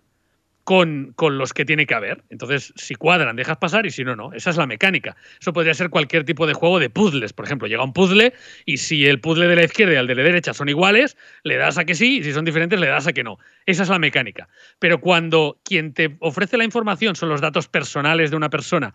con, 0.63 1.11
con, 1.17 1.37
los 1.37 1.51
que 1.51 1.65
tiene 1.65 1.85
que 1.85 1.95
haber. 1.95 2.23
Entonces, 2.29 2.71
si 2.77 2.95
cuadran, 2.95 3.35
dejas 3.35 3.57
pasar 3.57 3.85
y 3.85 3.91
si 3.91 4.05
no, 4.05 4.15
no. 4.15 4.31
Esa 4.31 4.51
es 4.51 4.55
la 4.55 4.67
mecánica. 4.67 5.17
Eso 5.41 5.51
podría 5.51 5.73
ser 5.73 5.89
cualquier 5.89 6.23
tipo 6.23 6.47
de 6.47 6.53
juego 6.53 6.79
de 6.79 6.89
puzzles. 6.89 7.33
Por 7.33 7.43
ejemplo, 7.43 7.67
llega 7.67 7.83
un 7.83 7.91
puzzle 7.91 8.33
y 8.65 8.77
si 8.77 9.05
el 9.05 9.19
puzzle 9.19 9.47
de 9.47 9.55
la 9.57 9.65
izquierda 9.65 9.95
y 9.95 9.97
el 9.97 10.07
de 10.07 10.15
la 10.15 10.23
derecha 10.23 10.53
son 10.53 10.69
iguales, 10.69 11.17
le 11.43 11.57
das 11.57 11.77
a 11.77 11.83
que 11.83 11.95
sí 11.95 12.19
y 12.19 12.23
si 12.23 12.31
son 12.31 12.45
diferentes, 12.45 12.79
le 12.79 12.87
das 12.87 13.05
a 13.07 13.11
que 13.11 13.25
no. 13.25 13.37
Esa 13.65 13.83
es 13.83 13.89
la 13.89 13.99
mecánica. 13.99 14.47
Pero 14.79 15.01
cuando 15.01 15.59
quien 15.65 15.93
te 15.93 16.15
ofrece 16.21 16.55
la 16.55 16.63
información 16.63 17.17
son 17.17 17.27
los 17.27 17.41
datos 17.41 17.67
personales 17.67 18.29
de 18.29 18.37
una 18.37 18.49
persona 18.49 18.93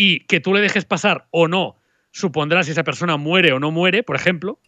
y 0.00 0.20
que 0.20 0.38
tú 0.38 0.54
le 0.54 0.60
dejes 0.60 0.84
pasar 0.84 1.26
o 1.32 1.48
no 1.48 1.76
supondrá 2.12 2.62
si 2.62 2.70
esa 2.70 2.84
persona 2.84 3.16
muere 3.16 3.52
o 3.52 3.58
no 3.58 3.72
muere, 3.72 4.04
por 4.04 4.14
ejemplo. 4.14 4.60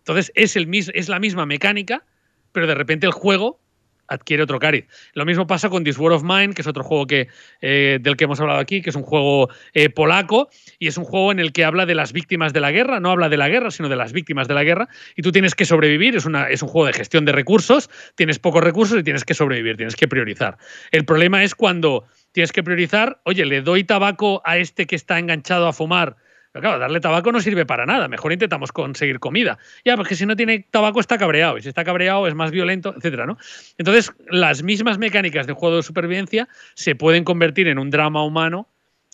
Entonces 0.00 0.30
es, 0.34 0.56
el, 0.56 0.68
es 0.72 1.08
la 1.08 1.18
misma 1.18 1.46
mecánica, 1.46 2.04
pero 2.52 2.66
de 2.66 2.74
repente 2.74 3.06
el 3.06 3.12
juego 3.12 3.60
adquiere 4.08 4.42
otro 4.42 4.58
cariz. 4.58 4.84
Lo 5.14 5.24
mismo 5.24 5.46
pasa 5.46 5.70
con 5.70 5.84
This 5.84 5.98
War 5.98 6.12
of 6.12 6.22
Mine, 6.22 6.52
que 6.52 6.60
es 6.60 6.68
otro 6.68 6.84
juego 6.84 7.06
que, 7.06 7.28
eh, 7.62 7.98
del 8.02 8.16
que 8.16 8.24
hemos 8.24 8.40
hablado 8.40 8.58
aquí, 8.58 8.82
que 8.82 8.90
es 8.90 8.96
un 8.96 9.02
juego 9.02 9.48
eh, 9.72 9.88
polaco, 9.88 10.50
y 10.78 10.88
es 10.88 10.98
un 10.98 11.04
juego 11.04 11.32
en 11.32 11.38
el 11.38 11.52
que 11.52 11.64
habla 11.64 11.86
de 11.86 11.94
las 11.94 12.12
víctimas 12.12 12.52
de 12.52 12.60
la 12.60 12.70
guerra, 12.70 13.00
no 13.00 13.10
habla 13.10 13.30
de 13.30 13.38
la 13.38 13.48
guerra, 13.48 13.70
sino 13.70 13.88
de 13.88 13.96
las 13.96 14.12
víctimas 14.12 14.48
de 14.48 14.54
la 14.54 14.64
guerra, 14.64 14.88
y 15.16 15.22
tú 15.22 15.32
tienes 15.32 15.54
que 15.54 15.64
sobrevivir, 15.64 16.14
es, 16.14 16.26
una, 16.26 16.48
es 16.50 16.62
un 16.62 16.68
juego 16.68 16.86
de 16.86 16.92
gestión 16.92 17.24
de 17.24 17.32
recursos, 17.32 17.88
tienes 18.16 18.38
pocos 18.38 18.62
recursos 18.62 18.98
y 18.98 19.02
tienes 19.02 19.24
que 19.24 19.32
sobrevivir, 19.32 19.76
tienes 19.76 19.96
que 19.96 20.08
priorizar. 20.08 20.58
El 20.90 21.06
problema 21.06 21.42
es 21.42 21.54
cuando 21.54 22.06
tienes 22.32 22.52
que 22.52 22.62
priorizar, 22.62 23.20
oye, 23.24 23.44
le 23.44 23.62
doy 23.62 23.84
tabaco 23.84 24.42
a 24.44 24.58
este 24.58 24.86
que 24.86 24.96
está 24.96 25.18
enganchado 25.18 25.66
a 25.66 25.72
fumar. 25.72 26.16
Pero 26.52 26.62
claro, 26.62 26.78
darle 26.78 27.00
tabaco 27.00 27.30
no 27.30 27.40
sirve 27.40 27.66
para 27.66 27.84
nada. 27.84 28.08
Mejor 28.08 28.32
intentamos 28.32 28.72
conseguir 28.72 29.20
comida. 29.20 29.58
Ya, 29.84 29.96
porque 29.96 30.14
si 30.14 30.24
no 30.24 30.34
tiene 30.34 30.66
tabaco 30.70 31.00
está 31.00 31.18
cabreado. 31.18 31.58
Y 31.58 31.62
si 31.62 31.68
está 31.68 31.84
cabreado 31.84 32.26
es 32.26 32.34
más 32.34 32.50
violento, 32.50 32.94
etcétera, 32.96 33.26
¿no? 33.26 33.36
Entonces, 33.76 34.12
las 34.30 34.62
mismas 34.62 34.98
mecánicas 34.98 35.46
de 35.46 35.52
juego 35.52 35.76
de 35.76 35.82
supervivencia 35.82 36.48
se 36.74 36.94
pueden 36.94 37.24
convertir 37.24 37.68
en 37.68 37.78
un 37.78 37.90
drama 37.90 38.24
humano 38.24 38.66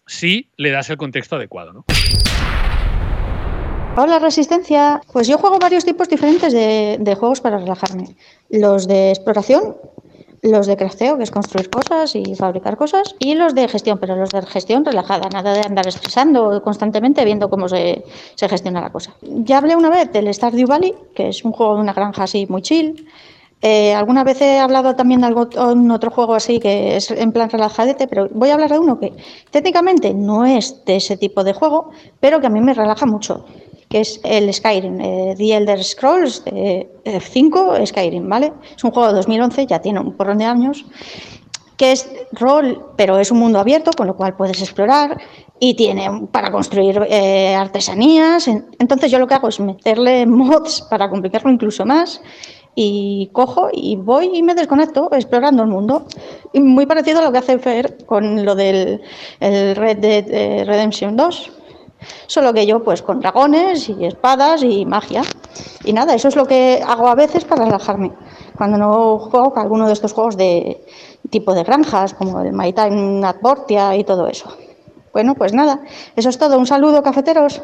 si 0.07 0.51
le 0.57 0.71
das 0.71 0.91
el 0.91 0.97
contexto 0.97 1.37
adecuado, 1.37 1.73
¿no? 1.73 1.85
Hola 3.97 4.19
Resistencia, 4.19 5.01
pues 5.13 5.29
yo 5.29 5.39
juego 5.39 5.59
varios 5.61 5.85
tipos 5.85 6.09
diferentes 6.09 6.53
de, 6.53 6.97
de 6.99 7.15
juegos 7.15 7.41
para 7.41 7.59
relajarme. 7.59 8.17
Los 8.51 8.89
de 8.89 9.11
exploración, 9.11 9.77
los 10.45 10.67
de 10.67 10.77
crafteo, 10.77 11.17
que 11.17 11.23
es 11.23 11.31
construir 11.31 11.71
cosas 11.71 12.15
y 12.15 12.35
fabricar 12.35 12.77
cosas, 12.77 13.17
y 13.19 13.35
los 13.35 13.55
de 13.55 13.67
gestión, 13.67 13.99
pero 13.99 14.15
los 14.15 14.31
de 14.31 14.43
gestión 14.43 14.85
relajada, 14.85 15.29
nada 15.33 15.55
de 15.55 15.61
andar 15.61 15.89
estresando 15.89 16.63
constantemente 16.63 17.25
viendo 17.25 17.49
cómo 17.49 17.67
se, 17.67 18.05
se 18.35 18.49
gestiona 18.49 18.83
la 18.83 18.91
cosa. 18.91 19.15
Ya 19.23 19.59
hablé 19.59 19.75
una 19.75 19.89
vez 19.89 20.13
del 20.13 20.33
Stardew 20.33 20.67
Valley, 20.67 20.95
que 21.15 21.29
es 21.29 21.45
un 21.45 21.53
juego 21.53 21.77
de 21.77 21.81
una 21.81 21.95
granja 21.95 22.25
así 22.25 22.47
muy 22.49 22.61
chill. 22.61 23.07
Eh, 23.63 23.95
alguna 23.95 24.25
vez 24.25 24.43
he 24.43 24.59
hablado 24.59 24.95
también 24.95 25.23
de 25.23 25.29
algo, 25.29 25.49
un 25.73 25.91
otro 25.91 26.11
juego 26.11 26.35
así 26.35 26.61
que 26.61 26.97
es 26.97 27.11
en 27.11 27.33
plan 27.33 27.49
relajadete, 27.49 28.07
pero 28.07 28.29
voy 28.31 28.51
a 28.51 28.55
hablar 28.55 28.71
de 28.71 28.79
uno 28.79 29.01
que 29.01 29.15
técnicamente 29.51 30.13
no 30.13 30.45
es 30.45 30.85
de 30.85 30.97
ese 30.97 31.17
tipo 31.17 31.43
de 31.43 31.55
juego, 31.55 31.91
pero 32.21 32.43
que 32.43 32.49
a 32.49 32.51
mí 32.51 32.61
me 32.61 32.75
relaja 32.75 33.07
mucho 33.07 33.47
que 33.95 34.01
es 34.01 34.21
el 34.25 34.53
Skyrim, 34.53 35.01
eh, 35.01 35.35
The 35.39 35.57
Elder 35.57 35.85
Scrolls 35.85 36.43
5 36.45 37.77
eh, 37.77 37.87
Skyrim, 37.87 38.29
¿vale? 38.29 38.53
Es 38.75 38.83
un 38.83 38.91
juego 38.91 39.07
de 39.07 39.15
2011, 39.15 39.69
ya 39.69 39.79
tiene 39.79 40.01
un 40.01 40.15
porrón 40.15 40.39
de 40.39 40.47
años, 40.47 40.85
que 41.77 41.93
es 41.93 42.11
rol, 42.33 42.87
pero 42.97 43.21
es 43.21 43.31
un 43.31 43.39
mundo 43.39 43.61
abierto, 43.61 43.93
con 43.97 44.09
lo 44.09 44.17
cual 44.17 44.35
puedes 44.35 44.61
explorar 44.61 45.17
y 45.61 45.75
tiene 45.75 46.27
para 46.33 46.51
construir 46.51 47.07
eh, 47.09 47.55
artesanías. 47.55 48.49
Entonces 48.49 49.13
yo 49.13 49.21
lo 49.21 49.29
que 49.29 49.35
hago 49.35 49.47
es 49.47 49.61
meterle 49.61 50.27
mods 50.43 50.83
para 50.91 51.09
complicarlo 51.09 51.53
incluso 51.53 51.87
más 51.87 52.21
y 52.75 53.31
cojo 53.33 53.69
y 53.73 53.95
voy 53.95 54.29
y 54.35 54.43
me 54.43 54.57
desconecto 54.57 55.09
explorando 55.13 55.63
el 55.63 55.69
mundo. 55.69 56.07
Y 56.53 56.59
muy 56.59 56.87
parecido 56.87 57.21
a 57.21 57.23
lo 57.23 57.31
que 57.31 57.39
hace 57.39 57.61
Fer 57.61 58.05
con 58.07 58.45
lo 58.45 58.57
del 58.57 59.01
Red 59.39 59.99
Dead 59.99 60.67
Redemption 60.67 61.17
2 61.17 61.53
Solo 62.27 62.53
que 62.53 62.67
yo 62.67 62.83
pues 62.83 63.03
con 63.03 63.21
dragones 63.21 63.89
y 63.89 64.05
espadas 64.05 64.63
y 64.63 64.85
magia. 64.87 65.23
Y 65.85 65.93
nada, 65.93 66.15
eso 66.15 66.29
es 66.29 66.37
lo 66.37 66.47
que 66.47 66.83
hago 66.87 67.09
a 67.09 67.15
veces 67.15 67.45
para 67.45 67.65
relajarme. 67.65 68.13
Cuando 68.57 68.79
no 68.79 69.19
juego 69.19 69.53
alguno 69.57 69.87
de 69.87 69.93
estos 69.93 70.13
juegos 70.13 70.37
de 70.37 70.85
tipo 71.31 71.55
de 71.55 71.65
granjas, 71.65 72.15
como 72.15 72.41
el 72.41 72.53
My 72.53 72.73
Time 72.73 73.27
at 73.27 73.37
Bortia 73.41 73.97
y 73.97 74.05
todo 74.05 74.29
eso. 74.29 74.57
Bueno, 75.13 75.35
pues 75.35 75.53
nada, 75.53 75.81
eso 76.17 76.29
es 76.29 76.39
todo. 76.39 76.59
Un 76.59 76.67
saludo, 76.67 77.03
cafeteros. 77.03 77.61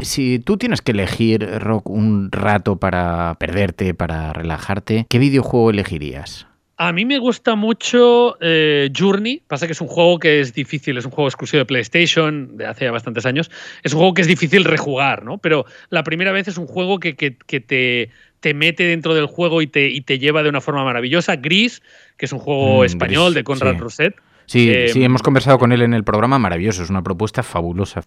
Si 0.00 0.38
tú 0.38 0.58
tienes 0.58 0.82
que 0.82 0.92
elegir, 0.92 1.60
Rock, 1.60 1.88
un 1.88 2.30
rato 2.30 2.76
para 2.76 3.36
perderte, 3.38 3.94
para 3.94 4.32
relajarte, 4.32 5.06
¿qué 5.08 5.18
videojuego 5.18 5.70
elegirías? 5.70 6.46
A 6.76 6.92
mí 6.92 7.04
me 7.04 7.18
gusta 7.18 7.54
mucho 7.54 8.36
eh, 8.40 8.90
Journey. 8.96 9.42
Pasa 9.46 9.66
que 9.66 9.72
es 9.72 9.80
un 9.80 9.86
juego 9.86 10.18
que 10.18 10.40
es 10.40 10.54
difícil, 10.54 10.98
es 10.98 11.04
un 11.04 11.12
juego 11.12 11.28
exclusivo 11.28 11.58
de 11.58 11.66
PlayStation 11.66 12.56
de 12.56 12.66
hace 12.66 12.90
bastantes 12.90 13.26
años. 13.26 13.50
Es 13.82 13.92
un 13.92 13.98
juego 13.98 14.14
que 14.14 14.22
es 14.22 14.28
difícil 14.28 14.64
rejugar, 14.64 15.24
¿no? 15.24 15.38
Pero 15.38 15.66
la 15.90 16.02
primera 16.02 16.32
vez 16.32 16.48
es 16.48 16.58
un 16.58 16.66
juego 16.66 16.98
que, 16.98 17.14
te, 17.14 18.10
te, 18.40 18.54
mete 18.54 18.84
dentro 18.84 19.14
del 19.14 19.26
juego 19.26 19.62
y 19.62 19.68
te, 19.68 19.88
y 19.88 20.00
te 20.00 20.18
lleva 20.18 20.42
de 20.42 20.48
una 20.48 20.60
forma 20.60 20.84
maravillosa. 20.84 21.36
Gris, 21.36 21.80
que 22.16 22.26
es 22.26 22.32
un 22.32 22.40
juego 22.40 22.82
mm, 22.82 22.84
español 22.86 23.34
de 23.34 23.44
Conrad 23.44 23.78
Roset 23.78 24.16
Sí, 24.46 24.70
Eh, 24.70 24.88
sí, 24.92 25.02
hemos 25.02 25.22
conversado 25.22 25.58
con 25.58 25.72
él 25.72 25.82
en 25.82 25.94
el 25.94 26.04
programa, 26.04 26.38
maravilloso, 26.38 26.82
es 26.82 26.90
una 26.90 27.02
propuesta 27.02 27.42
fabulosa. 27.42 28.02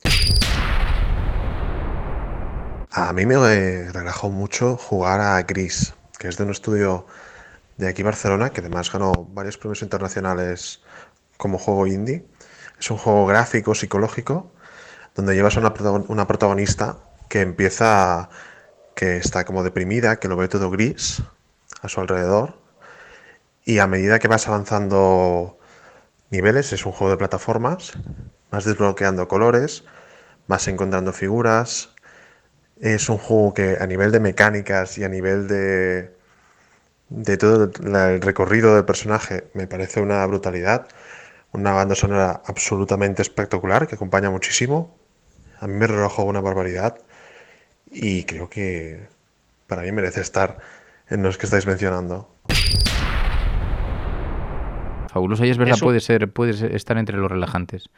A 2.91 3.13
mí 3.13 3.25
me 3.25 3.91
relajó 3.91 4.29
mucho 4.29 4.75
jugar 4.77 5.19
a 5.19 5.41
Gris, 5.43 5.95
que 6.19 6.27
es 6.27 6.37
de 6.37 6.43
un 6.43 6.51
estudio 6.51 7.05
de 7.77 7.87
aquí 7.87 8.03
Barcelona, 8.03 8.49
que 8.49 8.61
además 8.61 8.91
ganó 8.91 9.13
varios 9.13 9.57
premios 9.57 9.81
internacionales 9.81 10.81
como 11.37 11.57
juego 11.57 11.87
indie. 11.87 12.25
Es 12.79 12.91
un 12.91 12.97
juego 12.97 13.25
gráfico, 13.25 13.75
psicológico, 13.75 14.51
donde 15.15 15.35
llevas 15.35 15.57
a 15.57 15.59
una, 15.59 15.73
una 16.07 16.27
protagonista 16.27 16.97
que 17.29 17.41
empieza, 17.41 18.29
que 18.95 19.17
está 19.17 19.45
como 19.45 19.63
deprimida, 19.63 20.19
que 20.19 20.27
lo 20.27 20.35
ve 20.35 20.47
todo 20.47 20.69
gris 20.69 21.21
a 21.81 21.87
su 21.87 22.01
alrededor. 22.01 22.59
Y 23.63 23.79
a 23.79 23.87
medida 23.87 24.19
que 24.19 24.27
vas 24.27 24.47
avanzando 24.47 25.57
niveles, 26.29 26.73
es 26.73 26.85
un 26.85 26.91
juego 26.91 27.11
de 27.11 27.17
plataformas, 27.17 27.93
vas 28.51 28.65
desbloqueando 28.65 29.27
colores, 29.27 29.83
vas 30.47 30.67
encontrando 30.67 31.13
figuras. 31.13 31.89
Es 32.79 33.09
un 33.09 33.17
juego 33.17 33.53
que 33.53 33.77
a 33.79 33.87
nivel 33.87 34.11
de 34.11 34.19
mecánicas 34.19 34.97
y 34.97 35.03
a 35.03 35.09
nivel 35.09 35.47
de, 35.47 36.16
de 37.09 37.37
todo 37.37 37.71
el 38.13 38.21
recorrido 38.21 38.75
del 38.75 38.85
personaje 38.85 39.45
me 39.53 39.67
parece 39.67 40.01
una 40.01 40.25
brutalidad. 40.25 40.87
Una 41.53 41.71
banda 41.71 41.95
sonora 41.95 42.41
absolutamente 42.45 43.21
espectacular 43.21 43.87
que 43.87 43.95
acompaña 43.95 44.29
muchísimo. 44.29 44.95
A 45.59 45.67
mí 45.67 45.73
me 45.73 45.87
relajó 45.87 46.23
una 46.23 46.41
barbaridad 46.41 46.97
y 47.89 48.23
creo 48.25 48.49
que 48.49 49.07
para 49.67 49.81
mí 49.83 49.91
merece 49.91 50.21
estar 50.21 50.57
en 51.09 51.23
los 51.23 51.37
que 51.37 51.45
estáis 51.45 51.65
mencionando. 51.65 52.29
Fabulosa 55.09 55.45
y 55.45 55.49
es 55.49 55.57
verdad, 55.57 55.75
Eso- 55.75 55.85
puede 55.85 55.99
ser, 56.01 56.31
puede 56.31 56.75
estar 56.75 56.97
entre 56.97 57.17
los 57.17 57.31
relajantes. 57.31 57.89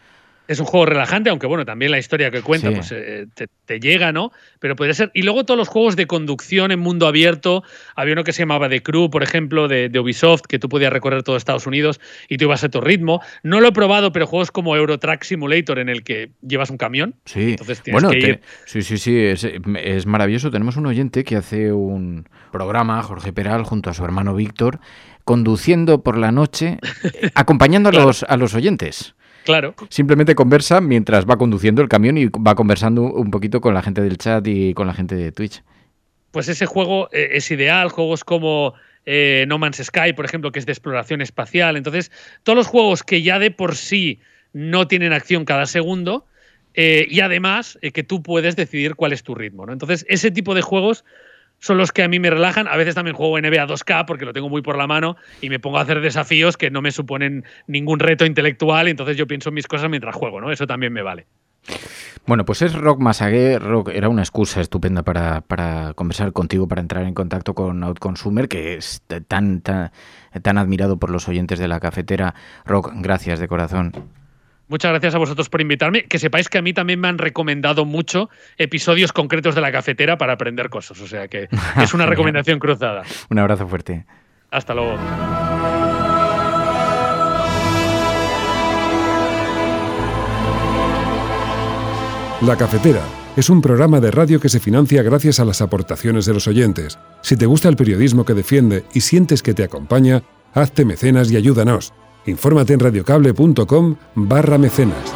Es 0.50 0.60
un 0.60 0.66
juego 0.66 0.88
relajante, 0.88 1.30
aunque 1.30 1.46
bueno, 1.48 1.64
también 1.64 1.92
la 1.92 2.00
historia 2.00 2.32
que 2.32 2.42
cuenta 2.42 2.70
Sí. 2.70 2.74
pues, 2.76 2.92
eh, 2.92 3.28
te, 3.36 3.48
te 3.66 3.80
llega, 3.80 4.12
¿no? 4.12 4.32
Pero 4.60 4.76
podría 4.76 4.96
ser. 4.96 5.12
Y 5.14 5.22
luego 5.22 5.46
todos 5.46 5.58
los 5.60 5.68
juegos 5.68 5.96
de 5.96 6.08
conducción 6.08 6.72
en 6.72 6.80
mundo 6.80 7.06
abierto. 7.08 7.64
Había 7.96 8.14
uno 8.14 8.24
que 8.24 8.34
se 8.34 8.42
llamaba 8.42 8.68
The 8.68 8.82
Crew, 8.82 9.12
por 9.12 9.22
ejemplo, 9.22 9.68
de, 9.68 9.90
de 9.90 10.00
Ubisoft, 10.00 10.42
que 10.50 10.58
tú 10.58 10.68
podías 10.68 10.92
recorrer 10.92 11.22
todo 11.22 11.38
Estados 11.38 11.68
Unidos 11.68 12.02
y 12.28 12.38
tú 12.38 12.46
ibas 12.46 12.64
a 12.64 12.70
tu 12.70 12.82
ritmo. 12.82 13.22
No 13.44 13.62
lo 13.62 13.68
he 13.68 13.72
probado, 13.72 14.12
pero 14.12 14.26
juegos 14.26 14.52
como 14.52 14.76
Euro 14.76 14.98
Truck 14.98 15.22
Simulator, 15.24 15.78
en 15.78 15.88
el 15.88 16.04
que 16.04 16.32
llevas 16.42 16.72
un 16.72 16.78
camión. 16.78 17.14
Sí, 17.26 17.52
Entonces 17.52 17.84
tienes 17.84 18.02
bueno, 18.02 18.14
que 18.14 18.20
te- 18.22 18.30
ir. 18.32 18.40
sí, 18.66 18.82
sí, 18.82 18.98
sí, 18.98 19.16
es, 19.18 19.44
es 19.44 20.06
maravilloso. 20.08 20.50
Tenemos 20.50 20.78
un 20.78 20.88
oyente 20.88 21.24
que 21.24 21.36
hace 21.36 21.72
un 21.72 22.28
programa, 22.52 23.02
Jorge 23.04 23.32
Peral, 23.34 23.64
junto 23.66 23.92
a 23.92 23.94
su 23.94 24.04
hermano 24.04 24.34
Víctor, 24.34 24.80
conduciendo 25.26 26.02
por 26.02 26.18
la 26.18 26.32
noche, 26.32 26.80
acompañando 27.36 27.90
a, 27.90 27.92
los, 27.92 28.24
a 28.24 28.36
los 28.36 28.56
oyentes. 28.56 29.14
Claro. 29.46 29.76
Simplemente 29.90 30.36
conversa 30.36 30.82
mientras 30.82 31.26
va 31.26 31.38
conduciendo 31.38 31.82
el 31.82 31.90
camión 31.90 32.18
y 32.18 32.28
va 32.28 32.56
conversando 32.56 33.04
un 33.04 33.32
poquito 33.32 33.62
con 33.62 33.74
la 33.74 33.82
gente 33.82 34.02
del 34.02 34.18
chat 34.18 34.46
y 34.48 34.74
con 34.74 34.88
la 34.88 34.94
gente 34.94 35.16
de 35.16 35.32
Twitch. 35.32 35.64
Pues 36.32 36.48
ese 36.48 36.66
juego 36.66 37.10
eh, 37.12 37.30
es 37.34 37.50
ideal. 37.50 37.90
Juegos 37.90 38.24
como 38.24 38.74
eh, 39.06 39.46
No 39.48 39.58
Man's 39.58 39.78
Sky, 39.84 40.14
por 40.14 40.26
ejemplo, 40.26 40.52
que 40.52 40.60
es 40.60 40.66
de 40.66 40.72
exploración 40.72 41.22
espacial. 41.22 41.78
Entonces, 41.78 42.12
todos 42.44 42.58
los 42.58 42.68
juegos 42.68 43.02
que 43.04 43.22
ya 43.22 43.40
de 43.40 43.50
por 43.50 43.76
sí 43.76 44.20
no 44.54 44.88
tienen 44.88 45.14
acción 45.14 45.46
cada 45.46 45.66
segundo. 45.66 46.26
eh, 46.76 47.08
y 47.10 47.20
además 47.22 47.80
eh, 47.82 47.92
que 47.92 48.04
tú 48.04 48.22
puedes 48.22 48.56
decidir 48.56 48.96
cuál 48.96 49.12
es 49.12 49.24
tu 49.24 49.34
ritmo. 49.36 49.66
¿no? 49.66 49.74
Entonces, 49.74 50.06
ese 50.08 50.30
tipo 50.32 50.54
de 50.54 50.62
juegos 50.62 51.04
son 51.60 51.78
los 51.78 51.92
que 51.92 52.04
a 52.04 52.08
mí 52.08 52.20
me 52.20 52.30
relajan. 52.30 52.68
A 52.68 52.76
veces 52.78 52.96
también 52.96 53.16
juego 53.16 53.40
NBA 53.40 53.68
2K 53.68 54.06
porque 54.06 54.26
lo 54.26 54.34
tengo 54.34 54.50
muy 54.50 54.62
por 54.62 54.78
la 54.78 54.88
mano 54.88 55.18
y 55.42 55.50
me 55.50 55.60
pongo 55.60 55.78
a 55.78 55.82
hacer 55.82 56.02
desafíos 56.02 56.58
que 56.58 56.72
no 56.72 56.82
me 56.82 56.92
suponen 56.92 57.46
ningún 57.68 58.00
reto 58.00 58.26
intelectual. 58.26 58.88
entonces 58.88 59.18
yo 59.18 59.28
pienso 59.28 59.50
en 59.50 59.56
mis 59.56 59.68
cosas 59.68 59.90
mientras 59.90 60.16
juego, 60.16 60.42
¿no? 60.42 60.52
Eso 60.52 60.66
también 60.68 60.94
me 60.94 61.02
vale. 61.02 61.28
Bueno, 62.26 62.46
pues 62.46 62.62
es 62.62 62.74
Rock 62.74 63.00
Masagué. 63.00 63.60
Rock 63.60 63.90
era 63.90 64.10
una 64.10 64.22
excusa 64.22 64.62
estupenda 64.62 65.04
para, 65.04 65.42
para 65.42 65.94
conversar 65.94 66.32
contigo, 66.32 66.68
para 66.68 66.82
entrar 66.82 67.06
en 67.06 67.14
contacto 67.14 67.54
con 67.54 67.84
Outconsumer, 67.84 68.48
que 68.48 68.76
es 68.76 69.02
tan, 69.28 69.62
tan, 69.62 69.92
tan 70.42 70.58
admirado 70.58 70.98
por 70.98 71.10
los 71.10 71.28
oyentes 71.28 71.60
de 71.60 71.68
la 71.68 71.80
cafetera. 71.80 72.36
Rock, 72.66 72.92
gracias 72.96 73.40
de 73.40 73.48
corazón. 73.48 74.19
Muchas 74.70 74.92
gracias 74.92 75.16
a 75.16 75.18
vosotros 75.18 75.50
por 75.50 75.62
invitarme. 75.62 76.06
Que 76.06 76.20
sepáis 76.20 76.48
que 76.48 76.60
a 76.60 76.62
mí 76.62 76.74
también 76.74 77.00
me 77.02 77.08
han 77.08 77.18
recomendado 77.18 77.86
mucho 77.86 78.30
episodios 78.58 79.12
concretos 79.12 79.56
de 79.56 79.62
la 79.62 79.72
cafetera 79.72 80.18
para 80.18 80.34
aprender 80.34 80.70
cosas. 80.70 81.02
O 81.02 81.08
sea 81.08 81.28
que 81.28 81.50
es 81.84 81.94
una 81.94 82.06
recomendación 82.06 82.60
cruzada. 82.60 83.04
Un 83.30 83.40
abrazo 83.40 83.68
fuerte. 83.68 84.06
Hasta 84.52 84.74
luego. 84.74 84.98
La 92.42 92.56
Cafetera 92.56 93.02
es 93.36 93.50
un 93.50 93.62
programa 93.62 94.00
de 94.00 94.12
radio 94.12 94.40
que 94.40 94.50
se 94.50 94.62
financia 94.62 95.04
gracias 95.04 95.40
a 95.40 95.46
las 95.46 95.62
aportaciones 95.62 96.26
de 96.26 96.34
los 96.34 96.48
oyentes. 96.48 96.98
Si 97.22 97.36
te 97.36 97.46
gusta 97.46 97.68
el 97.70 97.76
periodismo 97.76 98.24
que 98.24 98.34
defiende 98.34 98.86
y 98.94 99.02
sientes 99.02 99.44
que 99.44 99.54
te 99.54 99.64
acompaña, 99.64 100.24
hazte 100.54 100.86
mecenas 100.86 101.30
y 101.32 101.38
ayúdanos. 101.38 101.94
Infórmate 102.26 102.74
en 102.74 102.80
radiocable.com 102.80 103.96
barra 104.16 104.58
mecenas. 104.58 105.14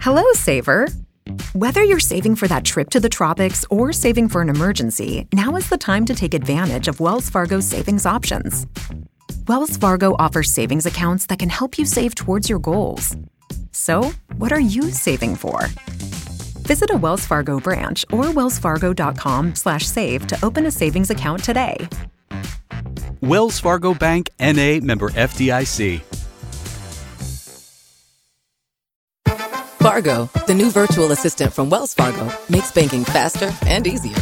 Hello, 0.00 0.22
Saver. 0.32 0.88
Whether 1.52 1.82
you're 1.84 2.00
saving 2.00 2.36
for 2.36 2.48
that 2.48 2.64
trip 2.64 2.88
to 2.90 3.00
the 3.00 3.10
tropics 3.10 3.66
or 3.68 3.92
saving 3.92 4.30
for 4.30 4.40
an 4.40 4.48
emergency, 4.48 5.26
now 5.34 5.56
is 5.56 5.68
the 5.68 5.76
time 5.76 6.06
to 6.06 6.14
take 6.14 6.32
advantage 6.32 6.88
of 6.88 6.98
Wells 6.98 7.28
Fargo's 7.28 7.66
savings 7.66 8.06
options. 8.06 8.66
Wells 9.48 9.76
Fargo 9.76 10.16
offers 10.18 10.50
savings 10.50 10.86
accounts 10.86 11.26
that 11.26 11.38
can 11.38 11.50
help 11.50 11.76
you 11.76 11.84
save 11.84 12.14
towards 12.14 12.48
your 12.48 12.58
goals. 12.58 13.16
So, 13.78 14.10
what 14.38 14.52
are 14.52 14.60
you 14.60 14.90
saving 14.90 15.36
for? 15.36 15.68
Visit 16.66 16.90
a 16.92 16.96
Wells 16.96 17.24
Fargo 17.24 17.60
branch 17.60 18.04
or 18.10 18.24
wellsfargo.com/save 18.24 20.26
to 20.26 20.44
open 20.44 20.66
a 20.66 20.70
savings 20.70 21.10
account 21.10 21.44
today. 21.44 21.88
Wells 23.20 23.60
Fargo 23.60 23.94
Bank 23.94 24.30
NA 24.40 24.80
member 24.80 25.10
FDIC. 25.10 26.02
Fargo, 29.78 30.28
the 30.48 30.54
new 30.54 30.70
virtual 30.70 31.12
assistant 31.12 31.52
from 31.52 31.70
Wells 31.70 31.94
Fargo, 31.94 32.32
makes 32.50 32.72
banking 32.72 33.04
faster 33.04 33.52
and 33.64 33.86
easier. 33.86 34.16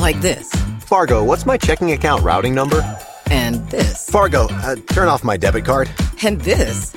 Like 0.00 0.20
this. 0.20 0.50
Fargo, 0.80 1.22
what's 1.22 1.46
my 1.46 1.56
checking 1.56 1.92
account 1.92 2.24
routing 2.24 2.56
number? 2.56 2.82
And 3.30 3.70
this. 3.70 4.10
Fargo, 4.10 4.48
uh, 4.50 4.74
turn 4.88 5.06
off 5.06 5.22
my 5.22 5.36
debit 5.36 5.64
card. 5.64 5.88
And 6.24 6.40
this. 6.40 6.96